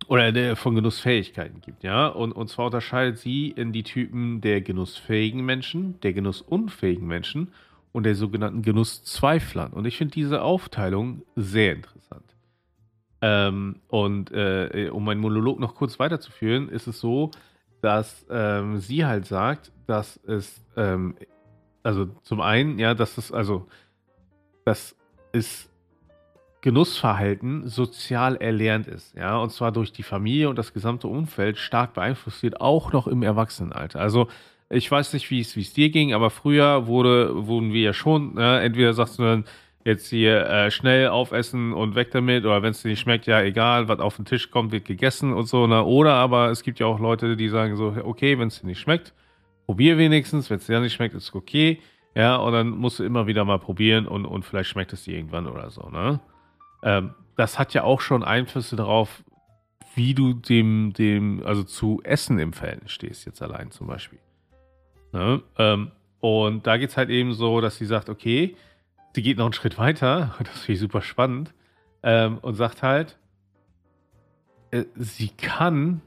oder 0.06 0.54
von 0.54 0.76
Genussfähigkeiten 0.76 1.60
gibt, 1.60 1.82
ja. 1.82 2.06
Und, 2.06 2.30
und 2.30 2.50
zwar 2.50 2.66
unterscheidet 2.66 3.18
sie 3.18 3.48
in 3.48 3.72
die 3.72 3.82
Typen 3.82 4.42
der 4.42 4.60
genussfähigen 4.60 5.44
Menschen, 5.44 5.98
der 6.02 6.12
genussunfähigen 6.12 7.08
Menschen 7.08 7.48
und 7.94 8.02
der 8.02 8.16
sogenannten 8.16 8.62
Genusszweiflern. 8.62 9.72
Und 9.72 9.86
ich 9.86 9.96
finde 9.96 10.14
diese 10.14 10.42
Aufteilung 10.42 11.22
sehr 11.36 11.76
interessant. 11.76 12.24
Ähm, 13.22 13.76
und 13.86 14.32
äh, 14.32 14.90
um 14.92 15.04
meinen 15.04 15.20
Monolog 15.20 15.60
noch 15.60 15.76
kurz 15.76 16.00
weiterzuführen, 16.00 16.68
ist 16.68 16.88
es 16.88 16.98
so, 16.98 17.30
dass 17.82 18.26
ähm, 18.28 18.78
sie 18.78 19.06
halt 19.06 19.26
sagt, 19.26 19.70
dass 19.86 20.18
es, 20.26 20.60
ähm, 20.76 21.14
also 21.84 22.06
zum 22.24 22.40
einen, 22.40 22.80
ja, 22.80 22.94
dass 22.94 23.16
es, 23.16 23.30
also, 23.30 23.68
dass 24.64 24.96
es 25.30 25.70
Genussverhalten 26.62 27.68
sozial 27.68 28.34
erlernt 28.36 28.88
ist, 28.88 29.14
ja, 29.14 29.36
und 29.36 29.52
zwar 29.52 29.70
durch 29.70 29.92
die 29.92 30.02
Familie 30.02 30.48
und 30.48 30.58
das 30.58 30.72
gesamte 30.72 31.06
Umfeld 31.06 31.58
stark 31.58 31.94
beeinflusst 31.94 32.42
wird, 32.42 32.60
auch 32.60 32.92
noch 32.92 33.06
im 33.06 33.22
Erwachsenenalter. 33.22 34.00
Also 34.00 34.26
ich 34.70 34.90
weiß 34.90 35.12
nicht, 35.12 35.30
wie 35.30 35.40
es 35.40 35.72
dir 35.72 35.90
ging, 35.90 36.14
aber 36.14 36.30
früher 36.30 36.86
wurde, 36.86 37.46
wurden 37.46 37.72
wir 37.72 37.82
ja 37.82 37.92
schon, 37.92 38.34
ne, 38.34 38.60
entweder 38.60 38.94
sagst 38.94 39.18
du 39.18 39.22
dann, 39.22 39.44
jetzt 39.84 40.08
hier 40.08 40.46
äh, 40.46 40.70
schnell 40.70 41.08
aufessen 41.08 41.72
und 41.72 41.94
weg 41.94 42.10
damit, 42.10 42.44
oder 42.44 42.62
wenn 42.62 42.70
es 42.70 42.82
dir 42.82 42.88
nicht 42.88 43.00
schmeckt, 43.00 43.26
ja 43.26 43.42
egal, 43.42 43.86
was 43.88 44.00
auf 44.00 44.16
den 44.16 44.24
Tisch 44.24 44.50
kommt, 44.50 44.72
wird 44.72 44.86
gegessen 44.86 45.32
und 45.32 45.46
so, 45.46 45.66
ne? 45.66 45.84
Oder 45.84 46.14
aber 46.14 46.50
es 46.50 46.62
gibt 46.62 46.80
ja 46.80 46.86
auch 46.86 46.98
Leute, 46.98 47.36
die 47.36 47.48
sagen 47.48 47.76
so, 47.76 47.94
okay, 48.02 48.38
wenn 48.38 48.48
es 48.48 48.60
dir 48.60 48.66
nicht 48.66 48.80
schmeckt, 48.80 49.12
probier 49.66 49.98
wenigstens, 49.98 50.48
wenn 50.48 50.56
es 50.56 50.66
dir 50.66 50.80
nicht 50.80 50.94
schmeckt, 50.94 51.14
ist 51.14 51.34
okay, 51.34 51.80
ja, 52.14 52.36
und 52.36 52.52
dann 52.52 52.70
musst 52.70 52.98
du 52.98 53.04
immer 53.04 53.26
wieder 53.26 53.44
mal 53.44 53.58
probieren 53.58 54.06
und, 54.06 54.24
und 54.24 54.44
vielleicht 54.44 54.70
schmeckt 54.70 54.92
es 54.92 55.04
dir 55.04 55.16
irgendwann 55.16 55.46
oder 55.46 55.70
so, 55.70 55.90
ne? 55.90 56.20
Ähm, 56.82 57.14
das 57.36 57.58
hat 57.58 57.74
ja 57.74 57.82
auch 57.82 58.00
schon 58.00 58.22
Einflüsse 58.22 58.76
darauf, 58.76 59.22
wie 59.94 60.14
du 60.14 60.32
dem, 60.32 60.92
dem, 60.92 61.42
also 61.44 61.62
zu 61.62 62.00
Essen 62.04 62.38
im 62.38 62.52
Verhältnis 62.52 62.92
stehst, 62.92 63.26
jetzt 63.26 63.42
allein 63.42 63.70
zum 63.70 63.86
Beispiel. 63.86 64.18
Ne? 65.14 65.42
Ähm, 65.58 65.92
und 66.18 66.66
da 66.66 66.76
geht 66.76 66.90
es 66.90 66.96
halt 66.96 67.08
eben 67.08 67.34
so, 67.34 67.60
dass 67.60 67.76
sie 67.76 67.86
sagt, 67.86 68.08
okay, 68.08 68.56
sie 69.14 69.22
geht 69.22 69.38
noch 69.38 69.44
einen 69.44 69.52
Schritt 69.52 69.78
weiter, 69.78 70.34
das 70.38 70.60
finde 70.60 70.72
ich 70.72 70.80
super 70.80 71.02
spannend, 71.02 71.54
ähm, 72.02 72.38
und 72.38 72.56
sagt 72.56 72.82
halt, 72.82 73.16
äh, 74.72 74.84
sie 74.96 75.28
kann 75.28 76.02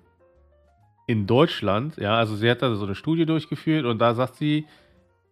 in 1.08 1.26
Deutschland, 1.26 1.96
ja, 1.96 2.18
also 2.18 2.36
sie 2.36 2.52
hat 2.52 2.62
da 2.62 2.76
so 2.76 2.84
eine 2.84 2.96
Studie 2.96 3.26
durchgeführt 3.26 3.86
und 3.86 4.00
da 4.00 4.14
sagt 4.14 4.36
sie, 4.36 4.66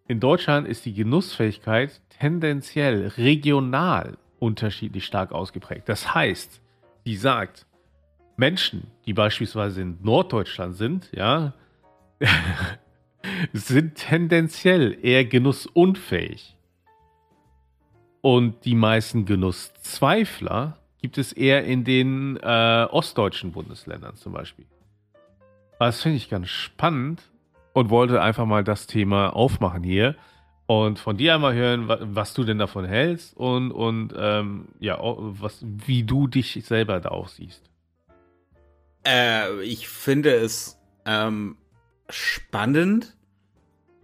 in 0.08 0.22
Deutschland 0.22 0.68
ist 0.68 0.86
die 0.86 0.94
Genussfähigkeit 0.94 2.02
tendenziell 2.10 3.08
regional 3.18 4.18
unterschiedlich 4.40 5.06
stark 5.06 5.34
ausgeprägt. 5.34 5.90
Das 5.90 6.16
heißt, 6.16 6.62
sie 7.04 7.16
sagt, 7.18 7.66
Menschen, 8.38 8.88
die 9.06 9.14
beispielsweise 9.14 9.82
in 9.82 9.98
Norddeutschland 10.02 10.76
sind, 10.76 11.10
ja, 11.12 11.54
sind 13.54 13.96
tendenziell 13.96 14.98
eher 15.02 15.26
genussunfähig. 15.26 16.56
Und 18.22 18.66
die 18.66 18.76
meisten 18.76 19.26
Genusszweifler 19.26 20.80
gibt 21.02 21.18
es 21.18 21.32
eher 21.32 21.64
in 21.66 21.84
den 21.84 22.38
äh, 22.38 22.88
ostdeutschen 22.90 23.52
Bundesländern 23.52 24.16
zum 24.16 24.34
Beispiel. 24.34 24.66
Das 25.80 26.02
finde 26.02 26.18
ich 26.18 26.30
ganz 26.30 26.50
spannend 26.50 27.22
und 27.74 27.90
wollte 27.90 28.22
einfach 28.22 28.46
mal 28.46 28.64
das 28.64 28.88
Thema 28.88 29.30
aufmachen 29.30 29.84
hier 29.84 30.16
und 30.66 30.98
von 30.98 31.18
dir 31.18 31.36
einmal 31.36 31.54
hören, 31.54 31.88
was 31.88 32.34
du 32.34 32.44
denn 32.44 32.58
davon 32.58 32.86
hältst 32.86 33.38
und, 33.38 33.72
und 33.72 34.14
ähm, 34.18 34.70
ja, 34.80 34.98
was, 35.00 35.64
wie 35.64 36.04
du 36.04 36.28
dich 36.28 36.60
selber 36.66 37.00
da 37.00 37.10
auch 37.10 37.28
siehst. 37.28 37.70
Äh, 39.06 39.62
ich 39.62 39.88
finde 39.88 40.34
es 40.34 40.80
ähm, 41.06 41.58
spannend, 42.10 43.16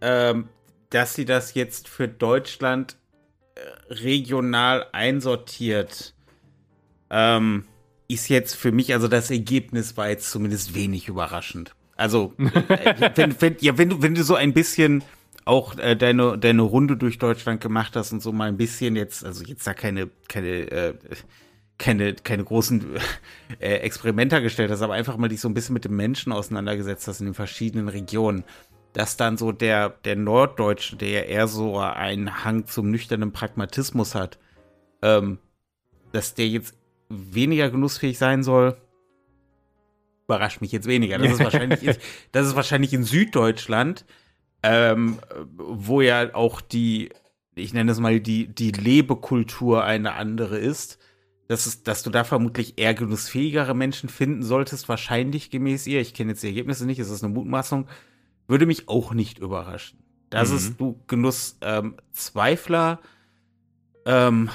ähm, 0.01 0.49
dass 0.89 1.15
sie 1.15 1.25
das 1.25 1.53
jetzt 1.53 1.87
für 1.87 2.07
Deutschland 2.07 2.97
äh, 3.55 3.93
regional 3.93 4.87
einsortiert. 4.91 6.13
Ähm, 7.09 7.65
ist 8.07 8.27
jetzt 8.27 8.55
für 8.55 8.71
mich, 8.71 8.93
also 8.93 9.07
das 9.07 9.31
Ergebnis 9.31 9.95
war 9.95 10.09
jetzt 10.09 10.31
zumindest 10.31 10.75
wenig 10.75 11.07
überraschend. 11.07 11.75
Also, 11.95 12.33
äh, 12.37 13.11
wenn, 13.15 13.41
wenn, 13.41 13.55
ja, 13.61 13.77
wenn, 13.77 13.89
du, 13.89 14.01
wenn 14.01 14.15
du 14.15 14.23
so 14.23 14.35
ein 14.35 14.53
bisschen 14.53 15.03
auch 15.45 15.77
äh, 15.77 15.95
deine, 15.95 16.37
deine 16.37 16.61
Runde 16.61 16.97
durch 16.97 17.17
Deutschland 17.17 17.61
gemacht 17.61 17.95
hast 17.95 18.11
und 18.11 18.21
so 18.21 18.31
mal 18.31 18.47
ein 18.47 18.57
bisschen 18.57 18.95
jetzt, 18.95 19.25
also 19.25 19.43
jetzt 19.43 19.65
da 19.65 19.73
keine, 19.73 20.09
keine, 20.27 20.71
äh, 20.71 20.93
keine, 21.81 22.13
keine 22.13 22.43
großen 22.43 22.95
äh, 23.59 23.77
Experimenter 23.77 24.39
gestellt 24.39 24.69
hast, 24.69 24.83
aber 24.83 24.93
einfach 24.93 25.17
mal 25.17 25.27
dich 25.27 25.41
so 25.41 25.49
ein 25.49 25.55
bisschen 25.55 25.73
mit 25.73 25.83
den 25.83 25.95
Menschen 25.95 26.31
auseinandergesetzt 26.31 27.07
hast 27.07 27.19
in 27.21 27.25
den 27.25 27.33
verschiedenen 27.33 27.89
Regionen, 27.89 28.43
dass 28.93 29.17
dann 29.17 29.35
so 29.35 29.51
der, 29.51 29.89
der 29.89 30.15
Norddeutsche, 30.15 30.95
der 30.95 31.09
ja 31.09 31.21
eher 31.21 31.47
so 31.47 31.79
einen 31.79 32.45
Hang 32.45 32.67
zum 32.67 32.91
nüchternen 32.91 33.31
Pragmatismus 33.31 34.13
hat, 34.13 34.37
ähm, 35.01 35.39
dass 36.11 36.35
der 36.35 36.47
jetzt 36.47 36.77
weniger 37.09 37.71
genussfähig 37.71 38.17
sein 38.19 38.43
soll, 38.43 38.77
überrascht 40.25 40.61
mich 40.61 40.71
jetzt 40.71 40.87
weniger. 40.87 41.17
Das 41.17 41.31
ist 41.31 41.39
wahrscheinlich, 41.43 41.83
in, 41.83 41.95
das 42.31 42.45
ist 42.47 42.55
wahrscheinlich 42.55 42.93
in 42.93 43.03
Süddeutschland, 43.03 44.05
ähm, 44.61 45.17
wo 45.57 46.01
ja 46.01 46.35
auch 46.35 46.61
die, 46.61 47.09
ich 47.55 47.73
nenne 47.73 47.91
es 47.91 47.99
mal, 47.99 48.19
die, 48.19 48.47
die 48.47 48.71
Lebekultur 48.71 49.83
eine 49.83 50.13
andere 50.13 50.59
ist. 50.59 50.99
Das 51.51 51.67
ist, 51.67 51.85
dass 51.89 52.01
du 52.01 52.09
da 52.09 52.23
vermutlich 52.23 52.75
eher 52.77 52.93
genussfähigere 52.93 53.73
Menschen 53.73 54.07
finden 54.07 54.41
solltest, 54.41 54.87
wahrscheinlich 54.87 55.49
gemäß 55.49 55.85
ihr. 55.85 55.99
Ich 55.99 56.13
kenne 56.13 56.31
jetzt 56.31 56.43
die 56.43 56.47
Ergebnisse 56.47 56.85
nicht, 56.85 56.97
es 56.97 57.09
ist 57.09 57.25
eine 57.25 57.33
Mutmaßung. 57.33 57.89
Würde 58.47 58.65
mich 58.65 58.87
auch 58.87 59.13
nicht 59.13 59.37
überraschen. 59.37 59.99
Dass 60.29 60.51
mhm. 60.51 60.55
es 60.55 60.77
du 60.77 61.01
Genusszweifler 61.07 62.99
ähm, 64.05 64.49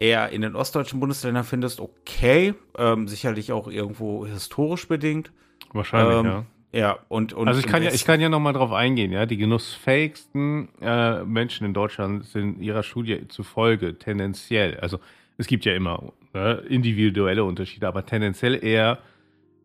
eher 0.00 0.30
in 0.30 0.42
den 0.42 0.56
ostdeutschen 0.56 0.98
Bundesländern 0.98 1.44
findest, 1.44 1.78
okay. 1.78 2.54
Ähm, 2.76 3.06
sicherlich 3.06 3.52
auch 3.52 3.68
irgendwo 3.68 4.26
historisch 4.26 4.88
bedingt. 4.88 5.30
Wahrscheinlich, 5.72 6.18
ähm, 6.18 6.24
ja. 6.24 6.46
Ja, 6.72 6.98
und, 7.06 7.32
und 7.32 7.46
also 7.46 7.60
ich 7.60 7.66
kann 7.68 7.84
ja, 7.84 7.92
ich 7.92 8.04
kann 8.04 8.20
ja 8.20 8.28
noch 8.28 8.40
mal 8.40 8.52
drauf 8.52 8.72
eingehen, 8.72 9.12
ja. 9.12 9.24
Die 9.24 9.36
genussfähigsten 9.36 10.68
äh, 10.80 11.22
Menschen 11.22 11.64
in 11.64 11.74
Deutschland 11.74 12.24
sind 12.24 12.60
ihrer 12.60 12.82
Studie 12.82 13.28
zufolge 13.28 14.00
tendenziell, 14.00 14.80
also 14.80 14.98
es 15.40 15.46
gibt 15.46 15.64
ja 15.64 15.74
immer 15.74 16.12
ne, 16.34 16.62
individuelle 16.68 17.44
Unterschiede, 17.44 17.88
aber 17.88 18.04
tendenziell 18.04 18.62
eher 18.62 18.98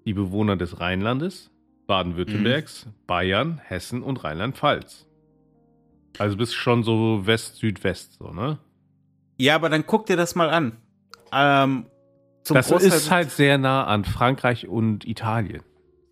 die 0.05 0.13
Bewohner 0.13 0.55
des 0.55 0.79
Rheinlandes, 0.79 1.51
Baden-Württembergs, 1.85 2.85
mhm. 2.85 2.93
Bayern, 3.05 3.61
Hessen 3.63 4.01
und 4.01 4.23
Rheinland-Pfalz. 4.23 5.05
Also 6.17 6.37
bist 6.37 6.55
schon 6.55 6.83
so 6.83 7.27
West-Südwest, 7.27 8.13
so, 8.19 8.31
ne? 8.31 8.57
Ja, 9.37 9.55
aber 9.55 9.67
dann 9.69 9.85
guck 9.85 10.05
dir 10.05 10.15
das 10.15 10.35
mal 10.35 10.49
an. 10.49 10.77
Ähm, 11.33 11.87
das 12.47 12.69
Großteil 12.69 12.87
ist 12.87 13.11
halt 13.11 13.31
sehr 13.31 13.57
nah 13.57 13.85
an 13.85 14.05
Frankreich 14.05 14.67
und 14.69 15.05
Italien. 15.05 15.61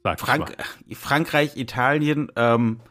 Frank 0.03 0.57
Frankreich, 0.91 1.55
Italien 1.55 2.29
ähm, 2.35 2.81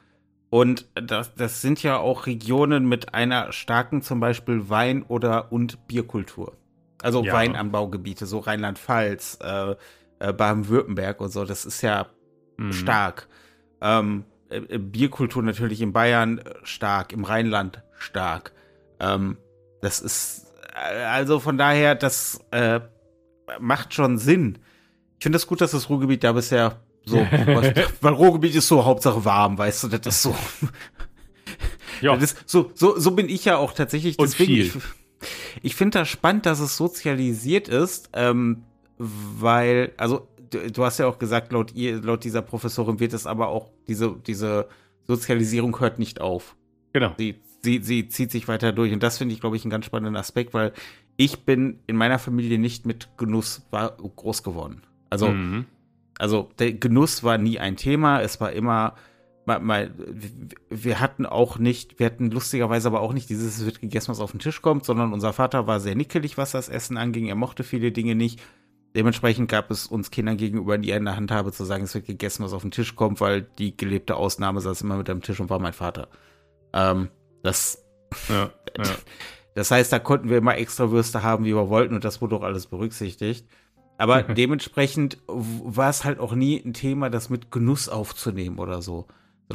und 0.49 0.87
das, 0.95 1.35
das 1.35 1.61
sind 1.61 1.83
ja 1.83 1.99
auch 1.99 2.27
Regionen 2.27 2.87
mit 2.87 3.13
einer 3.13 3.53
starken 3.53 4.01
zum 4.01 4.21
Beispiel 4.21 4.71
Wein- 4.71 5.03
oder 5.03 5.53
und 5.53 5.87
Bierkultur. 5.87 6.57
Also 7.03 7.25
ja. 7.25 7.33
Weinanbaugebiete, 7.33 8.27
so 8.27 8.39
Rheinland-Pfalz, 8.39 9.39
äh, 9.43 9.75
äh, 10.21 10.33
Baden-Württemberg 10.33 11.21
und 11.21 11.31
so, 11.31 11.45
das 11.45 11.65
ist 11.65 11.83
ja 11.83 12.07
mhm. 12.57 12.73
stark. 12.73 13.29
Ähm, 13.81 14.25
äh, 14.49 14.79
Bierkultur 14.79 15.43
natürlich 15.43 15.81
in 15.81 15.93
Bayern 15.93 16.39
äh, 16.39 16.55
stark, 16.63 17.13
im 17.13 17.25
Rheinland 17.25 17.83
stark. 17.99 18.53
Ähm, 19.01 19.37
das 19.81 20.01
ist, 20.01 20.53
äh, 20.75 21.03
also 21.03 21.41
von 21.41 21.59
daher, 21.59 21.95
das 21.95 22.41
äh, 22.53 22.81
macht 23.59 23.95
schon 23.95 24.19
Sinn. 24.19 24.59
Ich 25.19 25.25
finde 25.25 25.37
es 25.37 25.43
das 25.43 25.49
gut, 25.49 25.61
dass 25.61 25.73
das 25.73 25.89
Ruhrgebiet 25.91 26.23
da 26.25 26.33
bisher 26.33 26.81
so, 27.05 27.17
was, 27.47 27.73
weil 28.01 28.13
Ruhrgebiet 28.13 28.55
ist 28.55 28.69
so 28.69 28.85
Hauptsache 28.85 29.25
warm, 29.25 29.59
weißt 29.59 29.85
du, 29.85 29.89
das 29.89 30.07
ist 30.07 30.23
so. 30.23 30.37
ja. 32.01 32.17
Das 32.21 32.37
so, 32.47 32.71
so, 32.75 32.99
so 32.99 33.11
bin 33.13 33.29
ich 33.29 33.45
ja 33.45 33.57
auch 33.57 33.73
tatsächlich. 33.73 34.17
Deswegen, 34.17 34.53
ich, 34.53 34.73
ich 35.63 35.75
finde 35.75 35.99
das 35.99 36.09
spannend, 36.09 36.47
dass 36.47 36.61
es 36.61 36.77
sozialisiert 36.77 37.69
ist, 37.69 38.11
ähm, 38.13 38.65
weil, 38.99 39.93
also 39.97 40.29
du, 40.51 40.71
du, 40.71 40.85
hast 40.85 40.99
ja 40.99 41.07
auch 41.07 41.19
gesagt, 41.19 41.53
laut 41.53 41.75
ihr, 41.75 42.01
laut 42.03 42.25
dieser 42.25 42.43
Professorin 42.43 43.01
wird 43.01 43.13
es 43.13 43.27
aber 43.27 43.49
auch, 43.49 43.71
diese, 43.89 44.17
diese 44.27 44.69
Sozialisierung 45.07 45.79
hört 45.81 45.99
nicht 45.99 46.21
auf. 46.21 46.57
Genau. 46.93 47.15
Sie 47.19 47.41
sie, 47.63 47.81
sie 47.83 48.09
zieht 48.09 48.31
sich 48.31 48.49
weiter 48.49 48.73
durch. 48.73 48.93
Und 48.93 49.03
das 49.03 49.19
finde 49.19 49.35
ich, 49.35 49.41
glaube 49.41 49.57
ich, 49.57 49.65
einen 49.65 49.71
ganz 49.71 49.87
spannenden 49.87 50.17
Aspekt, 50.17 50.55
weil 50.55 50.73
ich 51.17 51.45
bin 51.45 51.79
in 51.87 51.97
meiner 51.97 52.19
Familie 52.19 52.59
nicht 52.59 52.87
mit 52.87 53.09
Genuss 53.17 53.63
groß 53.71 54.43
geworden. 54.43 54.83
Also, 55.11 55.29
mhm. 55.29 55.67
also 56.19 56.51
der 56.59 56.73
Genuss 56.73 57.23
war 57.23 57.39
nie 57.39 57.59
ein 57.59 57.77
Thema. 57.77 58.21
Es 58.21 58.41
war 58.41 58.53
immer, 58.53 58.95
mal, 59.45 59.61
mal, 59.61 59.93
wir 60.69 61.01
hatten 61.01 61.27
auch 61.27 61.59
nicht, 61.59 61.99
wir 61.99 62.07
hatten 62.07 62.31
lustigerweise 62.31 62.89
aber 62.89 63.01
auch 63.01 63.13
nicht 63.13 63.29
dieses, 63.29 63.59
es 63.59 63.65
wird 63.65 63.81
gegessen, 63.81 64.11
was 64.11 64.21
auf 64.21 64.31
den 64.31 64.41
Tisch 64.41 64.63
kommt, 64.63 64.85
sondern 64.85 65.13
unser 65.13 65.33
Vater 65.33 65.67
war 65.67 65.81
sehr 65.81 65.95
nickelig, 65.95 66.39
was 66.39 66.53
das 66.53 66.69
Essen 66.69 66.97
anging. 66.97 67.27
Er 67.27 67.35
mochte 67.35 67.65
viele 67.65 67.93
Dinge 67.93 68.15
nicht. 68.15 68.41
Dementsprechend 68.95 69.51
gab 69.51 69.71
es 69.71 69.87
uns 69.87 70.11
Kindern 70.11 70.37
gegenüber 70.37 70.77
nie 70.77 70.93
eine 70.93 71.17
Handhabe 71.17 71.51
zu 71.53 71.65
sagen, 71.65 71.85
es 71.85 71.95
wird 71.95 72.07
gegessen, 72.07 72.45
was 72.45 72.53
auf 72.53 72.63
den 72.63 72.71
Tisch 72.71 72.95
kommt, 72.95 73.21
weil 73.21 73.43
die 73.43 73.77
gelebte 73.77 74.17
Ausnahme 74.17 74.61
saß 74.61 74.83
immer 74.83 74.97
mit 74.97 75.09
am 75.09 75.23
Tisch 75.23 75.41
und 75.41 75.49
war 75.49 75.59
mein 75.59 75.73
Vater. 75.73 76.09
Ähm, 76.75 77.09
das, 77.43 77.83
ja, 78.29 78.51
ja. 78.77 78.85
das 79.55 79.71
heißt, 79.71 79.93
da 79.93 79.99
konnten 79.99 80.29
wir 80.29 80.39
immer 80.39 80.59
extra 80.59 80.91
Würste 80.91 81.23
haben, 81.23 81.45
wie 81.47 81.55
wir 81.55 81.71
wollten, 81.71 81.95
und 81.95 82.05
das 82.05 82.21
wurde 82.21 82.37
auch 82.37 82.43
alles 82.43 82.67
berücksichtigt. 82.67 83.47
Aber 83.97 84.23
dementsprechend 84.35 85.19
war 85.27 85.89
es 85.89 86.05
halt 86.05 86.19
auch 86.19 86.35
nie 86.35 86.63
ein 86.63 86.75
Thema, 86.75 87.09
das 87.09 87.31
mit 87.31 87.51
Genuss 87.51 87.89
aufzunehmen 87.89 88.59
oder 88.59 88.83
so. 88.83 89.07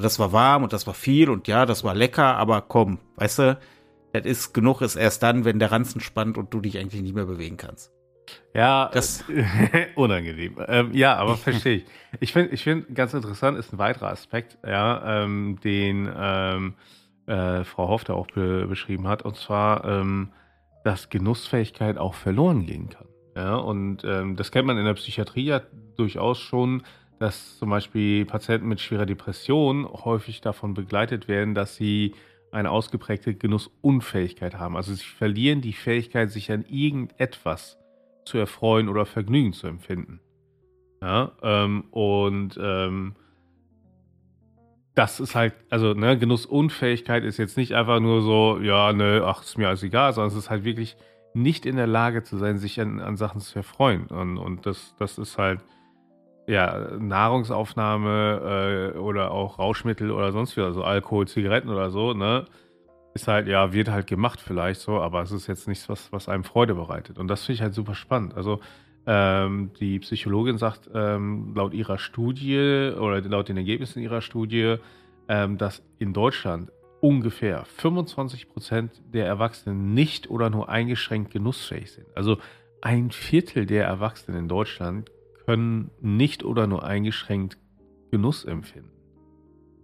Das 0.02 0.20
war 0.20 0.32
warm 0.32 0.64
und 0.64 0.74
das 0.74 0.88
war 0.88 0.94
viel 0.94 1.30
und 1.30 1.48
ja, 1.48 1.66
das 1.66 1.84
war 1.84 1.96
lecker, 1.96 2.38
aber 2.38 2.62
komm, 2.62 3.00
weißt 3.16 3.40
du, 3.40 3.60
das 4.14 4.26
ist 4.26 4.54
genug 4.54 4.82
ist 4.82 4.96
erst 4.96 5.24
dann, 5.24 5.46
wenn 5.46 5.60
der 5.60 5.72
Ranzen 5.72 6.02
spannt 6.02 6.38
und 6.38 6.54
du 6.54 6.62
dich 6.62 6.78
eigentlich 6.78 7.02
nicht 7.02 7.16
mehr 7.16 7.26
bewegen 7.26 7.58
kannst. 7.58 7.92
Ja, 8.54 8.90
das 8.94 9.24
unangenehm. 9.96 10.58
Ähm, 10.68 10.92
ja, 10.94 11.16
aber 11.16 11.38
verstehe 11.38 11.78
ich. 11.78 11.86
Ich 12.20 12.34
finde, 12.34 12.54
ich 12.54 12.64
finde 12.64 12.92
ganz 12.94 13.14
interessant 13.14 13.58
ist 13.58 13.74
ein 13.74 13.78
weiterer 13.78 14.10
Aspekt, 14.10 14.58
ja, 14.66 15.24
ähm, 15.24 15.60
den 15.64 16.10
ähm, 16.18 16.74
äh, 17.28 17.64
Frau 17.64 17.90
Hoff 17.90 18.04
da 18.04 18.14
auch 18.14 18.28
be 18.28 18.66
beschrieben 18.68 19.08
hat, 19.08 19.22
und 19.22 19.36
zwar, 19.36 19.86
ähm, 19.86 20.32
dass 20.84 21.10
Genussfähigkeit 21.10 21.98
auch 21.98 22.16
verloren 22.16 22.66
gehen 22.66 22.90
kann. 22.90 23.08
Ja, 23.36 23.56
und 23.56 24.04
ähm, 24.04 24.36
das 24.36 24.52
kennt 24.52 24.66
man 24.66 24.78
in 24.78 24.86
der 24.86 24.96
Psychiatrie 24.96 25.46
ja 25.46 25.62
durchaus 25.96 26.40
schon, 26.40 26.84
dass 27.20 27.58
zum 27.58 27.70
Beispiel 27.70 28.26
Patienten 28.26 28.68
mit 28.68 28.80
schwerer 28.80 29.06
Depression 29.06 29.88
häufig 29.88 30.42
davon 30.42 30.74
begleitet 30.74 31.28
werden, 31.28 31.56
dass 31.56 31.76
sie 31.76 32.14
eine 32.52 32.72
ausgeprägte 32.72 33.34
Genussunfähigkeit 33.34 34.56
haben. 34.56 34.78
Also 34.78 34.94
sie 34.94 35.04
verlieren 35.04 35.62
die 35.62 35.74
Fähigkeit, 35.74 36.32
sich 36.32 36.52
an 36.52 36.66
irgendetwas 36.68 37.78
zu 38.26 38.38
erfreuen 38.38 38.90
oder 38.90 39.06
Vergnügen 39.06 39.54
zu 39.54 39.68
empfinden. 39.68 40.20
Ja, 41.02 41.32
ähm, 41.44 41.86
und 41.92 42.58
ähm, 42.62 43.16
das 44.96 45.20
ist 45.20 45.36
halt, 45.36 45.54
also 45.70 45.94
ne, 45.94 46.18
Genussunfähigkeit 46.18 47.24
ist 47.24 47.38
jetzt 47.38 47.56
nicht 47.56 47.74
einfach 47.74 48.00
nur 48.00 48.22
so, 48.22 48.60
ja, 48.60 48.94
ne, 48.94 49.22
ach, 49.24 49.44
ist 49.44 49.58
mir 49.58 49.68
alles 49.68 49.84
egal, 49.84 50.14
sondern 50.14 50.32
es 50.32 50.38
ist 50.38 50.50
halt 50.50 50.64
wirklich 50.64 50.98
nicht 51.36 51.68
in 51.68 51.76
der 51.76 51.86
Lage 51.86 52.24
zu 52.24 52.38
sein, 52.38 52.58
sich 52.58 52.82
an, 52.82 53.00
an 53.00 53.16
Sachen 53.16 53.40
zu 53.40 53.60
erfreuen. 53.60 54.08
Und, 54.08 54.40
und 54.40 54.66
das, 54.66 54.96
das 54.98 55.20
ist 55.20 55.38
halt, 55.38 55.64
ja, 56.48 56.92
Nahrungsaufnahme 56.98 58.94
äh, 58.96 58.98
oder 58.98 59.32
auch 59.32 59.60
Rauschmittel 59.60 60.12
oder 60.12 60.32
sonst 60.32 60.56
wie, 60.56 60.62
also 60.62 60.84
Alkohol, 60.84 61.28
Zigaretten 61.28 61.70
oder 61.70 61.92
so, 61.92 62.14
ne, 62.14 62.46
ist 63.14 63.28
halt, 63.28 63.48
ja, 63.48 63.74
wird 63.74 63.90
halt 63.90 64.08
gemacht 64.08 64.40
vielleicht 64.40 64.80
so, 64.80 65.02
aber 65.02 65.22
es 65.22 65.32
ist 65.32 65.48
jetzt 65.48 65.68
nichts, 65.68 65.90
was, 65.90 66.12
was 66.14 66.30
einem 66.30 66.44
Freude 66.44 66.76
bereitet. 66.76 67.18
Und 67.18 67.28
das 67.28 67.44
finde 67.44 67.56
ich 67.56 67.62
halt 67.62 67.74
super 67.74 67.96
spannend. 67.96 68.36
Also, 68.36 68.62
ähm, 69.06 69.72
die 69.80 70.00
Psychologin 70.00 70.58
sagt 70.58 70.90
ähm, 70.94 71.54
laut 71.56 71.74
ihrer 71.74 71.98
Studie 71.98 72.92
oder 72.98 73.22
laut 73.22 73.50
den 73.50 73.58
Ergebnissen 73.58 74.02
ihrer 74.02 74.22
Studie, 74.22 74.76
ähm, 75.30 75.58
dass 75.58 75.82
in 75.98 76.14
Deutschland 76.14 76.72
ungefähr 77.00 77.64
25 77.66 78.50
Prozent 78.50 79.02
der 79.14 79.26
Erwachsenen 79.26 79.94
nicht 79.94 80.30
oder 80.30 80.50
nur 80.50 80.70
eingeschränkt 80.70 81.32
genussfähig 81.32 81.92
sind. 81.92 82.08
Also 82.16 82.38
ein 82.82 83.12
Viertel 83.12 83.66
der 83.66 83.86
Erwachsenen 83.86 84.40
in 84.40 84.48
Deutschland 84.48 85.10
können 85.48 85.92
nicht 86.02 86.44
oder 86.44 86.68
nur 86.68 86.84
eingeschränkt 86.84 87.58
Genuss 88.12 88.44
empfinden. 88.44 88.92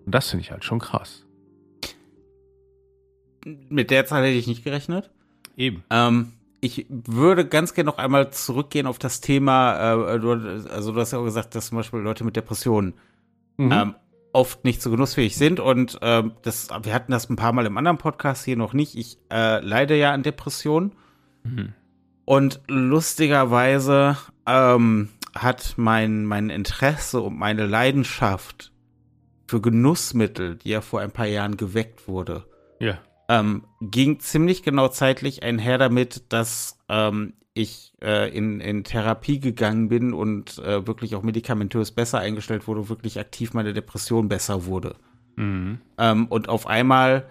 Und 0.06 0.14
das 0.14 0.30
finde 0.30 0.44
ich 0.44 0.52
halt 0.52 0.66
schon 0.66 0.80
krass. 0.80 1.26
Mit 3.46 3.90
der 3.90 4.06
Zahl 4.06 4.24
hätte 4.24 4.38
ich 4.38 4.48
nicht 4.48 4.64
gerechnet. 4.64 5.10
Eben. 5.56 5.84
Ähm, 5.90 6.34
ich 6.60 6.86
würde 6.90 7.46
ganz 7.46 7.74
gerne 7.74 7.90
noch 7.90 7.98
einmal 7.98 8.32
zurückgehen 8.32 8.88
auf 8.88 9.00
das 9.00 9.22
Thema, 9.22 10.14
äh, 10.14 10.20
du, 10.20 10.32
also 10.70 10.92
du 10.92 11.00
hast 11.00 11.12
ja 11.12 11.20
auch 11.20 11.26
gesagt, 11.26 11.56
dass 11.56 11.68
zum 11.68 11.78
Beispiel 11.78 12.00
Leute 12.00 12.24
mit 12.26 12.36
Depressionen 12.36 12.94
mhm. 13.58 13.72
ähm, 13.72 13.96
oft 14.34 14.66
nicht 14.66 14.82
so 14.82 14.90
genussfähig 14.92 15.36
sind 15.36 15.60
und 15.60 16.00
ähm, 16.02 16.34
das, 16.42 16.70
wir 16.84 16.94
hatten 16.94 17.12
das 17.12 17.30
ein 17.30 17.36
paar 17.36 17.54
Mal 17.54 17.66
im 17.66 17.78
anderen 17.78 17.98
Podcast 17.98 18.44
hier 18.44 18.58
noch 18.58 18.74
nicht. 18.74 18.96
Ich 18.96 19.18
äh, 19.32 19.60
leide 19.60 19.96
ja 19.96 20.12
an 20.12 20.24
Depressionen 20.24 20.94
mhm. 21.44 21.74
und 22.26 22.62
lustigerweise 22.68 24.18
ähm, 24.46 25.10
hat 25.36 25.74
mein, 25.78 26.26
mein 26.26 26.50
Interesse 26.50 27.22
und 27.22 27.38
meine 27.38 27.66
Leidenschaft 27.66 28.72
für 29.48 29.62
Genussmittel, 29.62 30.56
die 30.56 30.70
ja 30.70 30.82
vor 30.82 31.02
ein 31.02 31.12
paar 31.12 31.28
Jahren 31.28 31.58
geweckt 31.58 32.08
wurde, 32.08 32.46
ja. 32.80 32.98
ähm, 33.30 33.66
ging 33.82 34.20
ziemlich 34.20 34.64
genau 34.64 34.88
zeitlich 34.88 35.44
einher 35.44 35.78
damit, 35.78 36.32
dass 36.32 36.80
ähm, 36.90 37.34
ich 37.54 37.94
äh, 38.02 38.36
in, 38.36 38.60
in 38.60 38.84
Therapie 38.84 39.40
gegangen 39.40 39.90
bin 39.90 40.14
und 40.14 40.58
äh, 40.60 40.88
wirklich 40.88 41.16
auch 41.16 41.24
medikamentös 41.24 41.92
besser 41.92 42.20
eingestellt 42.20 42.68
wurde, 42.68 42.90
wirklich 42.90 43.20
aktiv 43.20 43.54
meine 43.54 43.74
Depression 43.74 44.28
besser 44.28 44.66
wurde. 44.66 44.96
Mhm. 45.36 45.80
Ähm, 45.98 46.28
und 46.28 46.50
auf 46.50 46.68
einmal 46.68 47.28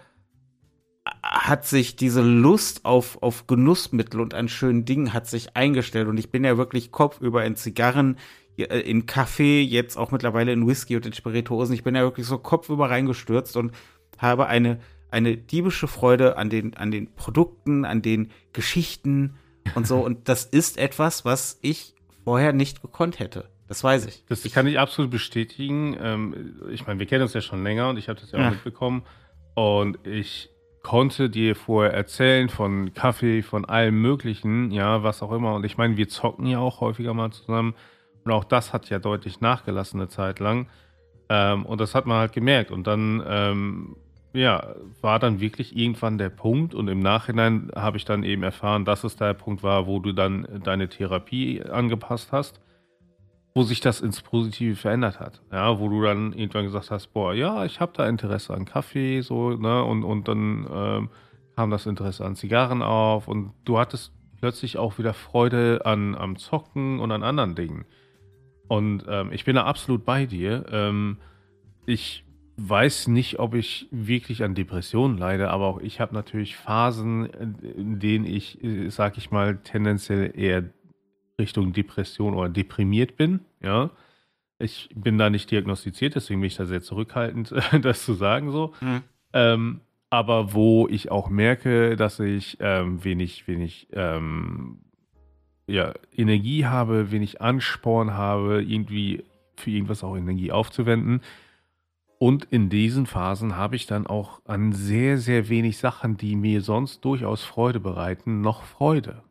hat 1.23 1.67
sich 1.67 1.97
diese 1.97 2.23
Lust 2.23 2.85
auf, 2.85 3.23
auf 3.23 3.47
Genussmittel 3.47 4.21
und 4.21 4.35
an 4.35 4.49
schönen 4.49 4.85
Dingen 4.85 5.13
hat 5.13 5.27
sich 5.27 5.57
eingestellt. 5.57 6.09
Und 6.09 6.19
ich 6.19 6.31
bin 6.31 6.45
ja 6.45 6.57
wirklich 6.57 6.93
kopfüber 6.93 7.45
in 7.45 7.57
Zigarren, 7.57 8.19
äh, 8.57 8.81
in 8.81 9.07
Kaffee, 9.07 9.63
jetzt 9.63 9.97
auch 9.97 10.13
mittlerweile 10.13 10.53
in 10.53 10.67
Whisky 10.67 10.95
und 10.97 11.07
in 11.07 11.13
Spirituosen. 11.13 11.75
Ich 11.75 11.83
bin 11.83 11.95
ja 11.95 12.03
wirklich 12.03 12.27
so 12.27 12.39
kopfüber 12.39 12.91
reingestürzt 12.91 13.57
und 13.57 13.73
habe 14.19 14.47
eine, 14.47 14.79
eine 15.11 15.37
diebische 15.37 15.89
Freude 15.89 16.37
an 16.37 16.51
den, 16.51 16.77
an 16.77 16.93
den 16.93 17.13
Produkten, 17.15 17.85
an 17.85 18.03
den 18.03 18.31
Geschichten 18.53 19.35
und 19.75 19.87
so. 19.87 19.99
Und 20.05 20.29
das 20.29 20.45
ist 20.45 20.79
etwas, 20.79 21.25
was 21.25 21.59
ich 21.63 21.95
vorher 22.25 22.53
nicht 22.53 22.83
gekonnt 22.83 23.19
hätte. 23.19 23.49
Das 23.67 23.83
weiß 23.83 24.07
ich. 24.07 24.25
Das 24.29 24.43
kann 24.53 24.67
ich 24.67 24.79
absolut 24.79 25.11
bestätigen. 25.11 25.97
Ähm, 26.01 26.61
ich 26.71 26.87
meine, 26.87 27.01
wir 27.01 27.07
kennen 27.07 27.23
uns 27.23 27.33
ja 27.33 27.41
schon 27.41 27.63
länger 27.65 27.89
und 27.89 27.97
ich 27.97 28.09
habe 28.09 28.21
das 28.21 28.31
ja, 28.31 28.39
ja 28.39 28.47
auch 28.49 28.51
mitbekommen. 28.53 29.03
Und 29.55 30.07
ich 30.07 30.51
konnte 30.83 31.31
dir 31.31 31.55
vorher 31.55 31.95
erzählen 31.95 32.49
von 32.49 32.93
Kaffee, 32.95 33.43
von 33.43 33.65
allem 33.65 34.01
Möglichen, 34.01 34.71
ja, 34.71 35.03
was 35.03 35.23
auch 35.23 35.33
immer. 35.33 35.55
Und 35.55 35.65
ich 35.65 35.77
meine, 35.77 35.97
wir 35.97 36.09
zocken 36.09 36.47
ja 36.47 36.59
auch 36.59 36.81
häufiger 36.81 37.15
mal 37.15 37.31
zusammen. 37.31 37.75
Und 38.25 38.33
auch 38.33 38.45
das 38.45 38.73
hat 38.73 38.89
ja 38.91 38.99
deutlich 38.99 39.41
nachgelassen 39.41 40.01
eine 40.01 40.09
Zeit 40.09 40.41
lang. 40.41 40.67
Ähm, 41.29 41.65
und 41.67 41.81
das 41.81 41.95
hat 41.95 42.07
man 42.07 42.19
halt 42.19 42.33
gemerkt. 42.33 42.71
Und 42.71 42.87
dann, 42.87 43.23
ähm, 43.27 43.97
ja, 44.33 44.75
war 45.01 45.19
dann 45.19 45.41
wirklich 45.41 45.77
irgendwann 45.77 46.19
der 46.19 46.31
Punkt. 46.31 46.75
Und 46.75 46.89
im 46.89 47.01
Nachhinein 47.01 47.71
habe 47.77 47.97
ich 47.97 48.05
dann 48.05 48.25
eben 48.25 48.43
erfahren, 48.43 48.85
dass 48.85 49.05
es 49.05 49.17
der 49.17 49.35
Punkt 49.35 49.63
war, 49.63 49.87
wo 49.87 50.01
du 50.01 50.13
dann 50.13 50.47
deine 50.65 50.89
Therapie 50.89 51.63
angepasst 51.63 52.33
hast 52.33 52.61
wo 53.55 53.63
sich 53.63 53.81
das 53.81 54.01
ins 54.01 54.23
Positive 54.23 54.77
verändert 54.77 55.21
hat. 55.21 55.43
Ja, 55.53 55.79
wo 55.79 55.89
du 55.89 56.03
dann 56.03 56.33
irgendwann 56.33 56.65
gesagt 56.65 56.91
hast, 56.91 57.09
boah, 57.09 57.35
ja, 57.35 57.65
ich 57.65 57.81
habe 57.81 57.93
da 57.95 58.09
Interesse 58.09 58.55
an 58.55 58.65
Kaffee, 58.65 59.21
so, 59.21 59.51
ne, 59.51 59.85
und, 59.85 60.05
und 60.05 60.29
dann 60.29 60.67
ähm, 60.73 61.09
kam 61.57 61.71
das 61.71 61.87
Interesse 61.87 62.25
an 62.25 62.37
Zigarren 62.37 62.83
auf 62.83 63.29
und 63.29 63.53
du 63.65 63.79
hattest 63.79 64.13
plötzlich 64.41 64.79
auch 64.79 64.99
wieder 64.99 65.15
Freude 65.15 65.83
an, 65.85 66.15
am 66.15 66.37
Zocken 66.37 66.99
und 66.99 67.13
an 67.13 67.23
anderen 67.23 67.55
Dingen. 67.55 67.85
Und 68.69 69.05
ähm, 69.07 69.31
ich 69.33 69.45
bin 69.45 69.57
da 69.57 69.65
absolut 69.65 70.05
bei 70.05 70.25
dir. 70.25 70.65
Ähm, 70.71 71.19
ich 71.85 72.25
weiß 72.57 73.09
nicht, 73.09 73.39
ob 73.39 73.55
ich 73.55 73.89
wirklich 73.91 74.43
an 74.45 74.55
Depressionen 74.55 75.19
leide, 75.19 75.51
aber 75.51 75.67
auch 75.67 75.81
ich 75.81 76.01
habe 76.01 76.15
natürlich 76.15 76.57
Phasen, 76.57 77.27
in 77.27 77.99
denen 77.99 78.25
ich, 78.25 78.63
äh, 78.65 78.89
sag 78.89 79.19
ich 79.19 79.31
mal, 79.31 79.59
tendenziell 79.59 80.33
eher 80.35 80.65
Richtung 81.39 81.73
Depression 81.73 82.35
oder 82.35 82.49
deprimiert 82.49 83.17
bin. 83.17 83.41
Ja, 83.61 83.91
ich 84.59 84.89
bin 84.95 85.19
da 85.19 85.31
nicht 85.31 85.51
diagnostiziert, 85.51 86.15
deswegen 86.15 86.41
bin 86.41 86.47
ich 86.47 86.57
da 86.57 86.67
sehr 86.67 86.83
zurückhaltend, 86.83 87.53
das 87.83 88.05
zu 88.05 88.15
sagen 88.15 88.51
so. 88.51 88.73
Mhm. 88.81 89.03
Ähm, 89.33 89.81
aber 90.11 90.53
wo 90.53 90.89
ich 90.89 91.11
auch 91.11 91.31
merke, 91.31 91.97
dass 91.97 92.21
ich 92.21 92.59
ähm, 92.61 93.03
wenig, 93.03 93.49
wenig 93.49 93.89
ähm, 93.93 94.79
ja, 95.67 95.95
Energie 96.15 96.67
habe, 96.67 97.11
wenig 97.11 97.41
Ansporn 97.41 98.13
habe, 98.13 98.63
irgendwie 98.63 99.25
für 99.57 99.71
irgendwas 99.71 100.05
auch 100.05 100.17
Energie 100.17 100.53
aufzuwenden. 100.53 101.23
Und 102.19 102.45
in 102.45 102.69
diesen 102.69 103.07
Phasen 103.07 103.57
habe 103.57 103.75
ich 103.75 103.87
dann 103.87 104.07
auch 104.07 104.43
an 104.45 104.73
sehr, 104.73 105.19
sehr 105.19 105.49
wenig 105.49 105.79
Sachen, 105.79 106.17
die 106.17 106.37
mir 106.37 106.61
sonst 106.61 107.05
durchaus 107.05 107.43
Freude 107.43 107.81
bereiten, 107.81 108.43
noch 108.43 108.63
Freude. 108.63 109.23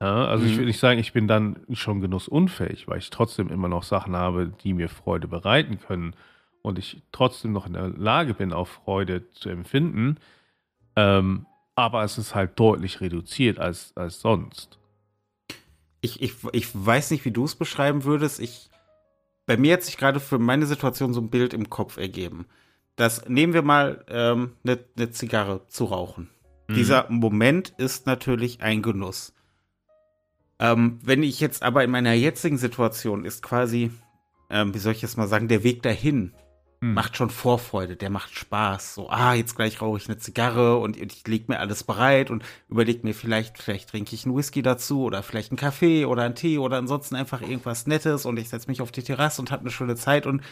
Ja, 0.00 0.26
also 0.26 0.44
mhm. 0.44 0.50
ich 0.50 0.58
will 0.58 0.66
nicht 0.66 0.78
sagen, 0.78 1.00
ich 1.00 1.12
bin 1.12 1.26
dann 1.26 1.60
schon 1.72 2.00
genussunfähig, 2.00 2.86
weil 2.86 2.98
ich 2.98 3.10
trotzdem 3.10 3.48
immer 3.48 3.68
noch 3.68 3.82
Sachen 3.82 4.14
habe, 4.14 4.52
die 4.62 4.74
mir 4.74 4.88
Freude 4.88 5.26
bereiten 5.26 5.80
können 5.80 6.14
und 6.62 6.78
ich 6.78 7.02
trotzdem 7.10 7.52
noch 7.52 7.66
in 7.66 7.72
der 7.72 7.88
Lage 7.88 8.34
bin, 8.34 8.52
auch 8.52 8.68
Freude 8.68 9.30
zu 9.32 9.48
empfinden. 9.48 10.18
Ähm, 10.94 11.46
aber 11.74 12.04
es 12.04 12.18
ist 12.18 12.34
halt 12.34 12.58
deutlich 12.58 13.00
reduziert 13.00 13.58
als, 13.58 13.96
als 13.96 14.20
sonst. 14.20 14.78
Ich, 16.00 16.22
ich, 16.22 16.34
ich 16.52 16.68
weiß 16.74 17.10
nicht, 17.10 17.24
wie 17.24 17.30
du 17.32 17.44
es 17.44 17.56
beschreiben 17.56 18.04
würdest. 18.04 18.40
Ich, 18.40 18.70
bei 19.46 19.56
mir 19.56 19.74
hat 19.74 19.82
sich 19.82 19.96
gerade 19.96 20.20
für 20.20 20.38
meine 20.38 20.66
Situation 20.66 21.12
so 21.12 21.20
ein 21.20 21.30
Bild 21.30 21.54
im 21.54 21.70
Kopf 21.70 21.96
ergeben. 21.96 22.46
Das 22.94 23.28
nehmen 23.28 23.52
wir 23.52 23.62
mal 23.62 24.04
ähm, 24.08 24.52
eine, 24.64 24.78
eine 24.96 25.10
Zigarre 25.10 25.66
zu 25.68 25.84
rauchen. 25.86 26.30
Mhm. 26.68 26.74
Dieser 26.74 27.06
Moment 27.10 27.70
ist 27.78 28.06
natürlich 28.06 28.60
ein 28.60 28.82
Genuss. 28.82 29.34
Ähm, 30.60 30.98
wenn 31.02 31.22
ich 31.22 31.40
jetzt 31.40 31.62
aber 31.62 31.84
in 31.84 31.90
meiner 31.90 32.14
jetzigen 32.14 32.58
Situation 32.58 33.24
ist 33.24 33.42
quasi, 33.42 33.90
ähm, 34.50 34.74
wie 34.74 34.78
soll 34.78 34.92
ich 34.92 35.02
jetzt 35.02 35.16
mal 35.16 35.28
sagen, 35.28 35.48
der 35.48 35.62
Weg 35.62 35.82
dahin 35.82 36.34
hm. 36.80 36.94
macht 36.94 37.16
schon 37.16 37.30
Vorfreude, 37.30 37.96
der 37.96 38.10
macht 38.10 38.34
Spaß. 38.34 38.94
So, 38.94 39.08
ah, 39.08 39.34
jetzt 39.34 39.56
gleich 39.56 39.80
rauche 39.80 39.98
ich 39.98 40.08
eine 40.08 40.18
Zigarre 40.18 40.78
und 40.78 40.96
ich 40.96 41.26
lege 41.26 41.46
mir 41.48 41.60
alles 41.60 41.84
bereit 41.84 42.30
und 42.30 42.44
überlege 42.68 43.06
mir 43.06 43.14
vielleicht, 43.14 43.58
vielleicht 43.58 43.90
trinke 43.90 44.14
ich 44.14 44.24
einen 44.24 44.36
Whisky 44.36 44.62
dazu 44.62 45.02
oder 45.02 45.22
vielleicht 45.22 45.50
einen 45.50 45.58
Kaffee 45.58 46.04
oder 46.04 46.22
einen 46.22 46.34
Tee 46.34 46.58
oder 46.58 46.78
ansonsten 46.78 47.14
einfach 47.14 47.40
irgendwas 47.40 47.86
Nettes 47.86 48.26
und 48.26 48.38
ich 48.38 48.48
setze 48.48 48.68
mich 48.68 48.80
auf 48.80 48.92
die 48.92 49.02
Terrasse 49.02 49.40
und 49.40 49.50
habe 49.50 49.62
eine 49.62 49.70
schöne 49.70 49.96
Zeit 49.96 50.26
und 50.26 50.42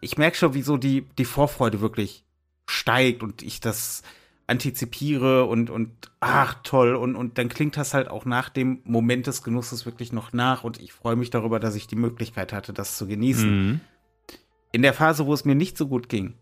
ich 0.00 0.18
merke 0.18 0.36
schon, 0.36 0.54
wie 0.54 0.62
so 0.62 0.76
die, 0.76 1.08
die 1.18 1.24
Vorfreude 1.24 1.80
wirklich 1.80 2.24
steigt 2.66 3.22
und 3.22 3.42
ich 3.42 3.60
das 3.60 4.02
antizipiere 4.46 5.46
und, 5.46 5.70
und 5.70 5.90
ach 6.20 6.60
toll 6.62 6.94
und, 6.94 7.16
und 7.16 7.38
dann 7.38 7.48
klingt 7.48 7.76
das 7.76 7.94
halt 7.94 8.08
auch 8.08 8.24
nach 8.24 8.48
dem 8.48 8.80
Moment 8.84 9.26
des 9.26 9.42
Genusses 9.42 9.86
wirklich 9.86 10.12
noch 10.12 10.32
nach 10.32 10.62
und 10.62 10.80
ich 10.80 10.92
freue 10.92 11.16
mich 11.16 11.30
darüber, 11.30 11.58
dass 11.58 11.74
ich 11.74 11.88
die 11.88 11.96
Möglichkeit 11.96 12.52
hatte, 12.52 12.72
das 12.72 12.96
zu 12.96 13.06
genießen. 13.06 13.50
Mhm. 13.50 13.80
In 14.72 14.82
der 14.82 14.94
Phase, 14.94 15.26
wo 15.26 15.34
es 15.34 15.44
mir 15.44 15.56
nicht 15.56 15.76
so 15.76 15.88
gut 15.88 16.08
ging, 16.08 16.34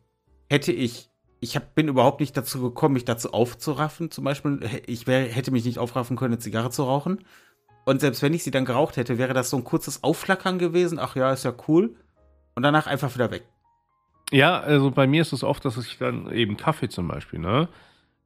hätte 0.51 0.73
ich, 0.73 1.09
ich 1.40 1.57
hab, 1.57 1.75
bin 1.75 1.88
überhaupt 1.88 2.21
nicht 2.21 2.37
dazu 2.37 2.61
gekommen, 2.61 2.95
mich 2.95 3.05
dazu 3.05 3.33
aufzuraffen. 3.33 4.11
Zum 4.11 4.25
Beispiel, 4.25 4.61
ich 4.87 5.07
wär, 5.07 5.25
hätte 5.27 5.51
mich 5.51 5.64
nicht 5.64 5.79
aufraffen 5.79 6.17
können, 6.17 6.35
eine 6.35 6.40
Zigarre 6.40 6.71
zu 6.71 6.85
rauchen. 6.85 7.25
Und 7.85 8.01
selbst 8.01 8.23
wenn 8.23 8.35
ich 8.35 8.43
sie 8.43 8.51
dann 8.51 8.64
geraucht 8.64 8.97
hätte, 8.97 9.19
wäre 9.19 9.35
das 9.35 9.51
so 9.51 9.57
ein 9.57 9.64
kurzes 9.64 10.03
Aufflackern 10.03 10.59
gewesen. 10.59 10.99
Ach 10.99 11.17
ja, 11.17 11.33
ist 11.33 11.45
ja 11.45 11.55
cool. 11.69 11.97
Und 12.55 12.62
danach 12.62 12.87
einfach 12.87 13.14
wieder 13.14 13.31
weg. 13.31 13.45
Ja, 14.31 14.59
also 14.61 14.90
bei 14.90 15.07
mir 15.07 15.23
ist 15.23 15.33
es 15.33 15.45
oft, 15.45 15.64
dass 15.64 15.77
ich 15.77 15.99
dann 15.99 16.33
eben 16.33 16.57
Kaffee 16.57 16.88
zum 16.88 17.09
Beispiel, 17.09 17.38
ne? 17.38 17.69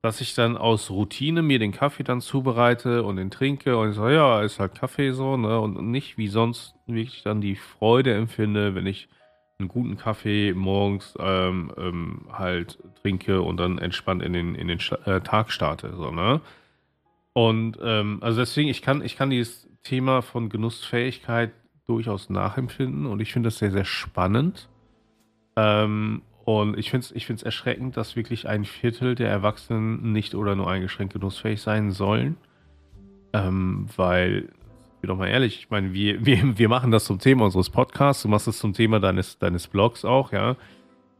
Dass 0.03 0.21
ich 0.21 0.35
dann 0.35 0.57
aus 0.57 0.91
Routine 0.91 1.43
mir 1.43 1.59
den 1.59 1.73
Kaffee 1.73 2.05
dann 2.05 2.21
zubereite 2.21 3.03
und 3.03 3.17
den 3.17 3.31
trinke 3.31 3.77
und 3.77 3.91
ich 3.91 3.97
sage, 3.97 4.15
ja, 4.15 4.43
ist 4.43 4.61
halt 4.61 4.75
Kaffee 4.75 5.13
so, 5.13 5.37
ne? 5.37 5.59
Und 5.61 5.91
nicht 5.91 6.19
wie 6.19 6.29
sonst 6.29 6.75
wirklich 6.87 7.23
dann 7.25 7.41
die 7.41 7.57
Freude 7.57 8.15
empfinde, 8.15 8.75
wenn 8.75 8.87
ich 8.87 9.09
einen 9.59 9.69
guten 9.69 9.97
Kaffee 9.97 10.53
morgens 10.55 11.15
ähm, 11.19 11.73
ähm, 11.77 12.29
halt 12.33 12.79
trinke 13.03 13.43
und 13.43 13.57
dann 13.57 13.79
entspannt 13.79 14.23
in 14.23 14.33
den, 14.33 14.55
in 14.55 14.69
den 14.69 14.79
äh, 15.05 15.21
Tag 15.21 15.51
starte, 15.51 15.95
so, 15.97 16.13
ne? 16.13 16.41
Und 17.33 17.79
ähm, 17.83 18.19
also 18.21 18.41
deswegen, 18.41 18.69
ich 18.69 18.83
kann, 18.83 19.03
ich 19.03 19.17
kann 19.17 19.31
dieses 19.31 19.69
Thema 19.83 20.23
von 20.23 20.49
Genussfähigkeit 20.49 21.53
durchaus 21.87 22.31
nachempfinden 22.31 23.07
und 23.07 23.21
ich 23.21 23.33
finde 23.33 23.49
das 23.49 23.59
sehr, 23.59 23.71
sehr 23.71 23.85
spannend. 23.85 24.69
Ähm, 25.57 26.23
und 26.49 26.79
ich 26.79 26.91
finde 26.91 27.05
es 27.05 27.13
ich 27.13 27.27
find's 27.27 27.43
erschreckend, 27.43 27.99
dass 27.99 28.17
wirklich 28.17 28.49
ein 28.49 28.65
Viertel 28.65 29.15
der 29.15 29.29
Erwachsenen 29.29 30.13
nicht 30.13 30.35
oder 30.35 30.57
nur 30.57 30.71
eingeschränkt 30.71 31.13
genussfähig 31.13 31.61
sein 31.61 31.91
sollen. 31.91 32.39
Ähm, 33.35 33.87
weil, 33.97 34.49
bin 35.03 35.09
doch 35.09 35.19
mal 35.19 35.27
ehrlich, 35.27 35.59
ich 35.59 35.69
meine, 35.69 35.93
wir, 35.93 36.25
wir, 36.25 36.57
wir 36.57 36.69
machen 36.71 36.91
das 36.91 37.05
zum 37.05 37.19
Thema 37.19 37.45
unseres 37.45 37.69
Podcasts, 37.69 38.23
du 38.23 38.31
machst 38.31 38.49
es 38.49 38.59
zum 38.61 38.73
Thema 38.73 38.99
deines, 38.99 39.39
deines 39.39 39.67
Blogs 39.67 40.07
auch, 40.07 40.33
ja. 40.33 40.57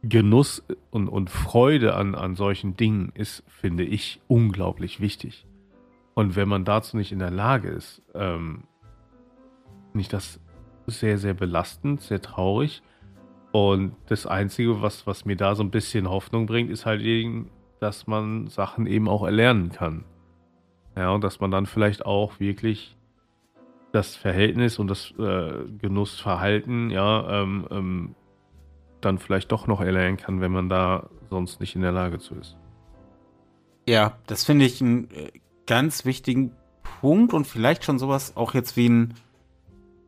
Genuss 0.01 0.63
und, 0.89 1.07
und 1.07 1.29
Freude 1.29 1.93
an, 1.93 2.15
an 2.15 2.33
solchen 2.33 2.75
Dingen 2.75 3.11
ist, 3.13 3.43
finde 3.45 3.83
ich, 3.83 4.21
unglaublich 4.27 4.99
wichtig. 4.99 5.45
Und 6.15 6.37
wenn 6.37 6.49
man 6.49 6.65
dazu 6.65 6.97
nicht 6.97 7.11
in 7.11 7.19
der 7.19 7.29
Lage 7.29 7.69
ist, 7.69 8.01
ähm, 8.15 8.63
finde 9.91 10.01
ich 10.01 10.09
das 10.09 10.39
sehr, 10.87 11.19
sehr 11.19 11.35
belastend, 11.35 12.01
sehr 12.01 12.19
traurig. 12.19 12.81
Und 13.51 13.95
das 14.07 14.25
Einzige, 14.25 14.81
was, 14.81 15.07
was 15.07 15.25
mir 15.25 15.35
da 15.35 15.55
so 15.55 15.63
ein 15.63 15.71
bisschen 15.71 16.09
Hoffnung 16.09 16.45
bringt, 16.45 16.69
ist 16.69 16.85
halt 16.85 17.01
eben, 17.01 17.49
dass 17.79 18.07
man 18.07 18.47
Sachen 18.47 18.85
eben 18.85 19.07
auch 19.07 19.23
erlernen 19.23 19.71
kann. 19.71 20.05
Ja, 20.95 21.11
und 21.11 21.23
dass 21.23 21.39
man 21.39 21.49
dann 21.49 21.65
vielleicht 21.65 22.05
auch 22.05 22.39
wirklich 22.39 22.95
das 23.91 24.15
Verhältnis 24.15 24.77
und 24.77 24.87
das 24.87 25.11
äh, 25.17 25.65
Genussverhalten, 25.79 26.91
ja, 26.91 27.41
ähm, 27.41 27.67
ähm, 27.71 28.15
dann 29.01 29.17
vielleicht 29.17 29.51
doch 29.51 29.65
noch 29.65 29.81
erlernen 29.81 30.17
kann, 30.17 30.41
wenn 30.41 30.51
man 30.51 30.69
da 30.69 31.09
sonst 31.29 31.59
nicht 31.59 31.75
in 31.75 31.81
der 31.81 31.91
Lage 31.91 32.19
zu 32.19 32.35
ist. 32.35 32.57
Ja, 33.87 34.17
das 34.27 34.43
finde 34.43 34.65
ich 34.65 34.81
einen 34.81 35.09
äh, 35.11 35.31
ganz 35.65 36.05
wichtigen 36.05 36.51
Punkt 36.83 37.33
und 37.33 37.47
vielleicht 37.47 37.83
schon 37.83 37.97
sowas 37.97 38.35
auch 38.35 38.53
jetzt 38.53 38.77
wie 38.77 38.89
ein 38.89 39.13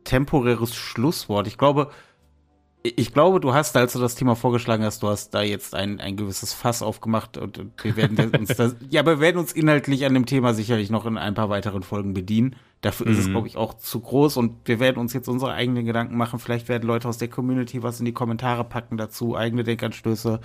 temporäres 0.04 0.74
Schlusswort. 0.74 1.46
Ich 1.46 1.58
glaube, 1.58 1.90
ich 2.84 3.12
glaube, 3.12 3.38
du 3.38 3.54
hast, 3.54 3.76
als 3.76 3.92
du 3.92 4.00
das 4.00 4.16
Thema 4.16 4.34
vorgeschlagen 4.34 4.82
hast, 4.84 5.02
du 5.04 5.08
hast 5.08 5.30
da 5.30 5.42
jetzt 5.42 5.74
ein, 5.74 6.00
ein 6.00 6.16
gewisses 6.16 6.52
Fass 6.52 6.82
aufgemacht 6.82 7.38
und, 7.38 7.58
und 7.58 7.84
wir 7.84 7.96
werden 7.96 8.18
uns 8.34 8.56
das, 8.56 8.74
ja, 8.90 9.00
aber 9.00 9.16
wir 9.16 9.20
werden 9.20 9.38
uns 9.38 9.52
inhaltlich 9.52 10.04
an 10.04 10.14
dem 10.14 10.26
Thema 10.26 10.52
sicherlich 10.52 10.90
noch 10.90 11.06
in 11.06 11.16
ein 11.16 11.34
paar 11.34 11.48
weiteren 11.48 11.84
Folgen 11.84 12.12
bedienen. 12.12 12.56
Dafür 12.80 13.06
mhm. 13.06 13.12
ist 13.12 13.18
es, 13.20 13.28
mhm. 13.28 13.32
glaube 13.32 13.46
ich, 13.46 13.56
auch 13.56 13.74
zu 13.74 14.00
groß 14.00 14.36
und 14.36 14.56
wir 14.64 14.80
werden 14.80 14.98
uns 14.98 15.12
jetzt 15.12 15.28
unsere 15.28 15.52
eigenen 15.52 15.84
Gedanken 15.84 16.16
machen. 16.16 16.40
Vielleicht 16.40 16.68
werden 16.68 16.82
Leute 16.82 17.08
aus 17.08 17.18
der 17.18 17.28
Community 17.28 17.84
was 17.84 18.00
in 18.00 18.04
die 18.04 18.12
Kommentare 18.12 18.64
packen 18.64 18.96
dazu, 18.96 19.36
eigene 19.36 19.62
Denkanstöße. 19.62 20.40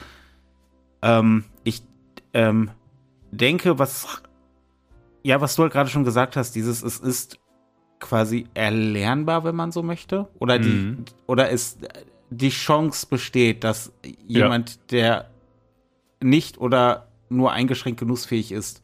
Ähm, 1.01 1.45
ich 1.63 1.81
ähm, 2.35 2.69
denke, 3.31 3.79
was, 3.79 4.21
ja, 5.23 5.41
was 5.41 5.55
du 5.55 5.63
halt 5.63 5.73
gerade 5.73 5.89
schon 5.89 6.03
gesagt 6.03 6.35
hast, 6.35 6.51
dieses, 6.51 6.83
es 6.83 6.99
ist 6.99 7.39
quasi 7.99 8.45
erlernbar, 8.53 9.43
wenn 9.43 9.55
man 9.55 9.71
so 9.71 9.81
möchte, 9.81 10.27
oder 10.37 10.59
die, 10.59 10.69
mhm. 10.69 11.05
oder 11.25 11.49
ist 11.49 11.79
die 12.29 12.49
Chance 12.49 13.07
besteht, 13.09 13.63
dass 13.63 13.91
jemand, 14.25 14.71
ja. 14.71 14.77
der 14.91 15.29
nicht 16.21 16.57
oder 16.57 17.07
nur 17.29 17.51
eingeschränkt 17.51 17.99
genussfähig 17.99 18.51
ist, 18.51 18.81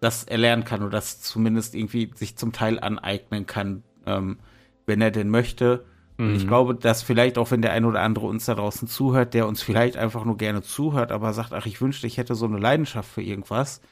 das 0.00 0.24
erlernen 0.24 0.64
kann 0.64 0.82
oder 0.82 0.92
das 0.92 1.20
zumindest 1.20 1.74
irgendwie 1.74 2.10
sich 2.14 2.36
zum 2.36 2.52
Teil 2.52 2.80
aneignen 2.80 3.46
kann, 3.46 3.82
ähm, 4.06 4.38
wenn 4.86 5.00
er 5.00 5.10
denn 5.10 5.28
möchte. 5.28 5.84
Mhm. 6.16 6.26
Und 6.26 6.36
ich 6.36 6.48
glaube, 6.48 6.74
dass 6.74 7.02
vielleicht 7.02 7.36
auch, 7.36 7.50
wenn 7.50 7.62
der 7.62 7.72
ein 7.72 7.84
oder 7.84 8.00
andere 8.00 8.26
uns 8.26 8.46
da 8.46 8.54
draußen 8.54 8.88
zuhört, 8.88 9.34
der 9.34 9.46
uns 9.46 9.62
vielleicht 9.62 9.96
einfach 9.96 10.24
nur 10.24 10.36
gerne 10.36 10.62
zuhört, 10.62 11.12
aber 11.12 11.32
sagt, 11.32 11.52
ach, 11.52 11.66
ich 11.66 11.80
wünschte, 11.80 12.06
ich 12.06 12.16
hätte 12.16 12.34
so 12.34 12.46
eine 12.46 12.58
Leidenschaft 12.58 13.10
für 13.10 13.22
irgendwas, 13.22 13.82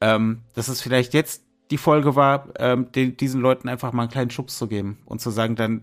ähm, 0.00 0.42
dass 0.54 0.68
es 0.68 0.80
vielleicht 0.80 1.14
jetzt 1.14 1.44
die 1.70 1.78
Folge 1.78 2.16
war, 2.16 2.48
ähm, 2.58 2.90
den, 2.92 3.16
diesen 3.16 3.40
Leuten 3.40 3.68
einfach 3.68 3.92
mal 3.92 4.02
einen 4.02 4.10
kleinen 4.10 4.30
Schubs 4.30 4.58
zu 4.58 4.66
geben 4.66 4.98
und 5.04 5.20
zu 5.20 5.30
sagen, 5.30 5.56
dann 5.56 5.82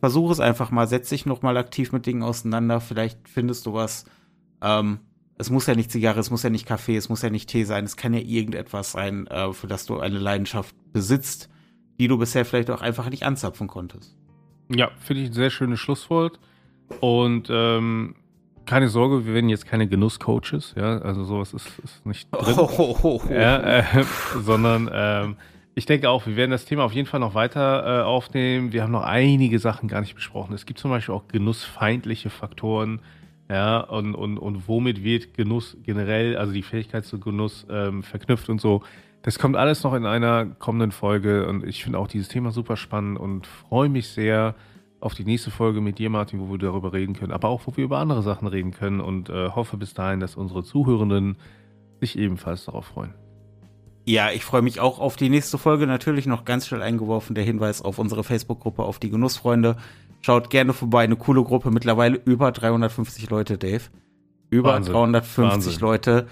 versuch 0.00 0.30
es 0.30 0.40
einfach 0.40 0.70
mal, 0.70 0.86
setz 0.86 1.08
dich 1.08 1.26
noch 1.26 1.42
mal 1.42 1.56
aktiv 1.56 1.92
mit 1.92 2.06
Dingen 2.06 2.22
auseinander, 2.22 2.80
vielleicht 2.80 3.28
findest 3.28 3.66
du 3.66 3.74
was. 3.74 4.04
Ähm, 4.62 5.00
es 5.36 5.50
muss 5.50 5.66
ja 5.66 5.74
nicht 5.74 5.92
Zigarre, 5.92 6.18
es 6.18 6.30
muss 6.30 6.42
ja 6.42 6.50
nicht 6.50 6.66
Kaffee, 6.66 6.96
es 6.96 7.08
muss 7.08 7.22
ja 7.22 7.30
nicht 7.30 7.48
Tee 7.48 7.64
sein, 7.64 7.84
es 7.84 7.96
kann 7.96 8.12
ja 8.12 8.20
irgendetwas 8.20 8.92
sein, 8.92 9.26
äh, 9.28 9.52
für 9.52 9.68
das 9.68 9.86
du 9.86 10.00
eine 10.00 10.18
Leidenschaft 10.18 10.74
besitzt, 10.92 11.48
die 12.00 12.08
du 12.08 12.18
bisher 12.18 12.44
vielleicht 12.44 12.70
auch 12.70 12.82
einfach 12.82 13.08
nicht 13.08 13.24
anzapfen 13.24 13.68
konntest. 13.68 14.16
Ja, 14.74 14.90
finde 14.98 15.22
ich 15.22 15.30
ein 15.30 15.34
sehr 15.34 15.50
schönes 15.50 15.80
Schlusswort. 15.80 16.38
Und 17.00 17.48
ähm, 17.50 18.16
keine 18.66 18.88
Sorge, 18.88 19.26
wir 19.26 19.34
werden 19.34 19.48
jetzt 19.48 19.66
keine 19.66 19.88
Genusscoaches, 19.88 20.74
ja, 20.76 20.98
also 20.98 21.24
sowas 21.24 21.54
ist, 21.54 21.78
ist 21.78 22.04
nicht 22.04 22.28
drin, 22.32 22.54
oh, 22.58 22.70
oh, 22.78 22.98
oh, 23.02 23.22
ja, 23.30 23.78
äh, 23.78 23.84
sondern 24.40 24.90
ähm, 24.92 25.36
ich 25.78 25.86
denke 25.86 26.10
auch, 26.10 26.26
wir 26.26 26.34
werden 26.34 26.50
das 26.50 26.64
Thema 26.64 26.84
auf 26.84 26.92
jeden 26.92 27.06
Fall 27.06 27.20
noch 27.20 27.34
weiter 27.34 28.00
äh, 28.00 28.02
aufnehmen. 28.02 28.72
Wir 28.72 28.82
haben 28.82 28.90
noch 28.90 29.04
einige 29.04 29.60
Sachen 29.60 29.88
gar 29.88 30.00
nicht 30.00 30.16
besprochen. 30.16 30.52
Es 30.52 30.66
gibt 30.66 30.80
zum 30.80 30.90
Beispiel 30.90 31.14
auch 31.14 31.28
genussfeindliche 31.28 32.30
Faktoren. 32.30 33.00
Ja, 33.48 33.78
und, 33.78 34.16
und, 34.16 34.38
und 34.38 34.66
womit 34.66 35.04
wird 35.04 35.34
Genuss 35.34 35.76
generell, 35.84 36.36
also 36.36 36.52
die 36.52 36.64
Fähigkeit 36.64 37.04
zu 37.06 37.20
Genuss 37.20 37.64
ähm, 37.70 38.02
verknüpft 38.02 38.48
und 38.50 38.60
so. 38.60 38.82
Das 39.22 39.38
kommt 39.38 39.54
alles 39.54 39.84
noch 39.84 39.94
in 39.94 40.04
einer 40.04 40.46
kommenden 40.46 40.90
Folge 40.90 41.46
und 41.46 41.64
ich 41.64 41.84
finde 41.84 42.00
auch 42.00 42.08
dieses 42.08 42.26
Thema 42.26 42.50
super 42.50 42.76
spannend 42.76 43.18
und 43.18 43.46
freue 43.46 43.88
mich 43.88 44.08
sehr 44.08 44.56
auf 45.00 45.14
die 45.14 45.24
nächste 45.24 45.52
Folge 45.52 45.80
mit 45.80 45.98
dir, 46.00 46.10
Martin, 46.10 46.40
wo 46.40 46.50
wir 46.50 46.58
darüber 46.58 46.92
reden 46.92 47.14
können, 47.14 47.32
aber 47.32 47.48
auch, 47.48 47.62
wo 47.66 47.76
wir 47.76 47.84
über 47.84 47.98
andere 47.98 48.22
Sachen 48.22 48.48
reden 48.48 48.72
können 48.72 49.00
und 49.00 49.30
äh, 49.30 49.50
hoffe 49.50 49.76
bis 49.76 49.94
dahin, 49.94 50.18
dass 50.18 50.34
unsere 50.34 50.64
Zuhörenden 50.64 51.36
sich 52.00 52.18
ebenfalls 52.18 52.64
darauf 52.64 52.86
freuen. 52.86 53.14
Ja, 54.08 54.30
ich 54.30 54.42
freue 54.42 54.62
mich 54.62 54.80
auch 54.80 55.00
auf 55.00 55.16
die 55.16 55.28
nächste 55.28 55.58
Folge. 55.58 55.86
Natürlich 55.86 56.24
noch 56.24 56.46
ganz 56.46 56.66
schnell 56.66 56.80
eingeworfen 56.80 57.34
der 57.34 57.44
Hinweis 57.44 57.82
auf 57.82 57.98
unsere 57.98 58.24
Facebook-Gruppe, 58.24 58.82
auf 58.82 58.98
die 58.98 59.10
Genussfreunde. 59.10 59.76
Schaut 60.22 60.48
gerne 60.48 60.72
vorbei, 60.72 61.04
eine 61.04 61.16
coole 61.16 61.44
Gruppe, 61.44 61.70
mittlerweile 61.70 62.16
über 62.24 62.50
350 62.50 63.28
Leute, 63.28 63.58
Dave. 63.58 63.82
Über 64.48 64.72
Wahnsinn. 64.72 64.94
350 64.94 65.52
Wahnsinn. 65.52 65.80
Leute. 65.82 66.26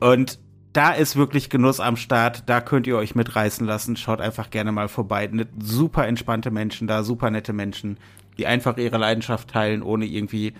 Und 0.00 0.38
da 0.72 0.92
ist 0.92 1.16
wirklich 1.16 1.50
Genuss 1.50 1.80
am 1.80 1.96
Start. 1.96 2.44
Da 2.46 2.62
könnt 2.62 2.86
ihr 2.86 2.96
euch 2.96 3.14
mitreißen 3.14 3.66
lassen. 3.66 3.96
Schaut 3.96 4.22
einfach 4.22 4.48
gerne 4.48 4.72
mal 4.72 4.88
vorbei. 4.88 5.28
Super 5.62 6.06
entspannte 6.06 6.50
Menschen 6.50 6.88
da, 6.88 7.02
super 7.02 7.30
nette 7.30 7.52
Menschen, 7.52 7.98
die 8.38 8.46
einfach 8.46 8.78
ihre 8.78 8.96
Leidenschaft 8.96 9.50
teilen, 9.50 9.82
ohne 9.82 10.06
irgendwie 10.06 10.54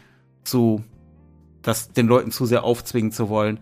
zu, 0.45 0.85
das 1.63 1.93
den 1.93 2.09
Leuten 2.09 2.31
zu 2.31 2.45
sehr 2.45 2.63
aufzwingen 2.63 3.11
zu 3.11 3.31
wollen. 3.31 3.59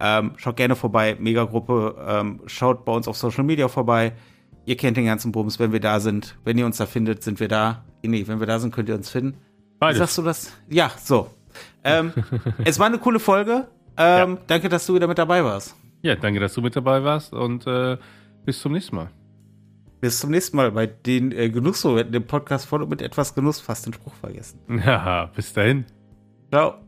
Ähm, 0.00 0.32
schaut 0.36 0.56
gerne 0.56 0.76
vorbei, 0.76 1.16
Megagruppe. 1.18 1.96
Ähm, 2.06 2.40
schaut 2.46 2.84
bei 2.84 2.92
uns 2.92 3.08
auf 3.08 3.16
Social 3.16 3.44
Media 3.44 3.68
vorbei. 3.68 4.12
Ihr 4.64 4.76
kennt 4.76 4.96
den 4.96 5.06
ganzen 5.06 5.32
Bums, 5.32 5.58
wenn 5.58 5.72
wir 5.72 5.80
da 5.80 5.98
sind. 5.98 6.36
Wenn 6.44 6.58
ihr 6.58 6.66
uns 6.66 6.76
da 6.76 6.86
findet, 6.86 7.22
sind 7.22 7.40
wir 7.40 7.48
da. 7.48 7.84
Nee, 8.02 8.26
wenn 8.26 8.38
wir 8.38 8.46
da 8.46 8.58
sind, 8.58 8.74
könnt 8.74 8.88
ihr 8.88 8.94
uns 8.94 9.10
finden. 9.10 9.38
Beides. 9.78 9.96
Wie 9.96 9.98
sagst 9.98 10.18
du 10.18 10.22
das? 10.22 10.52
Ja, 10.68 10.90
so. 11.02 11.30
Ähm, 11.84 12.12
es 12.64 12.78
war 12.78 12.86
eine 12.86 12.98
coole 12.98 13.18
Folge. 13.18 13.66
Ähm, 13.96 14.34
ja. 14.34 14.38
Danke, 14.46 14.68
dass 14.68 14.86
du 14.86 14.94
wieder 14.94 15.06
mit 15.06 15.18
dabei 15.18 15.42
warst. 15.42 15.74
Ja, 16.02 16.14
danke, 16.14 16.38
dass 16.38 16.54
du 16.54 16.62
mit 16.62 16.76
dabei 16.76 17.02
warst 17.02 17.32
und 17.32 17.66
äh, 17.66 17.96
bis 18.44 18.60
zum 18.60 18.72
nächsten 18.72 18.96
Mal. 18.96 19.10
Bis 20.00 20.20
zum 20.20 20.30
nächsten 20.30 20.56
Mal 20.56 20.70
bei 20.70 20.86
den 20.86 21.32
äh, 21.32 21.50
Genuss, 21.50 21.82
dem 21.82 22.26
Podcast 22.26 22.66
voll 22.66 22.86
mit 22.86 23.02
etwas 23.02 23.34
Genuss 23.34 23.60
fast 23.60 23.86
den 23.86 23.92
Spruch 23.92 24.14
vergessen. 24.14 24.60
Ja, 24.84 25.26
bis 25.34 25.52
dahin. 25.52 25.84
Ciao. 26.50 26.87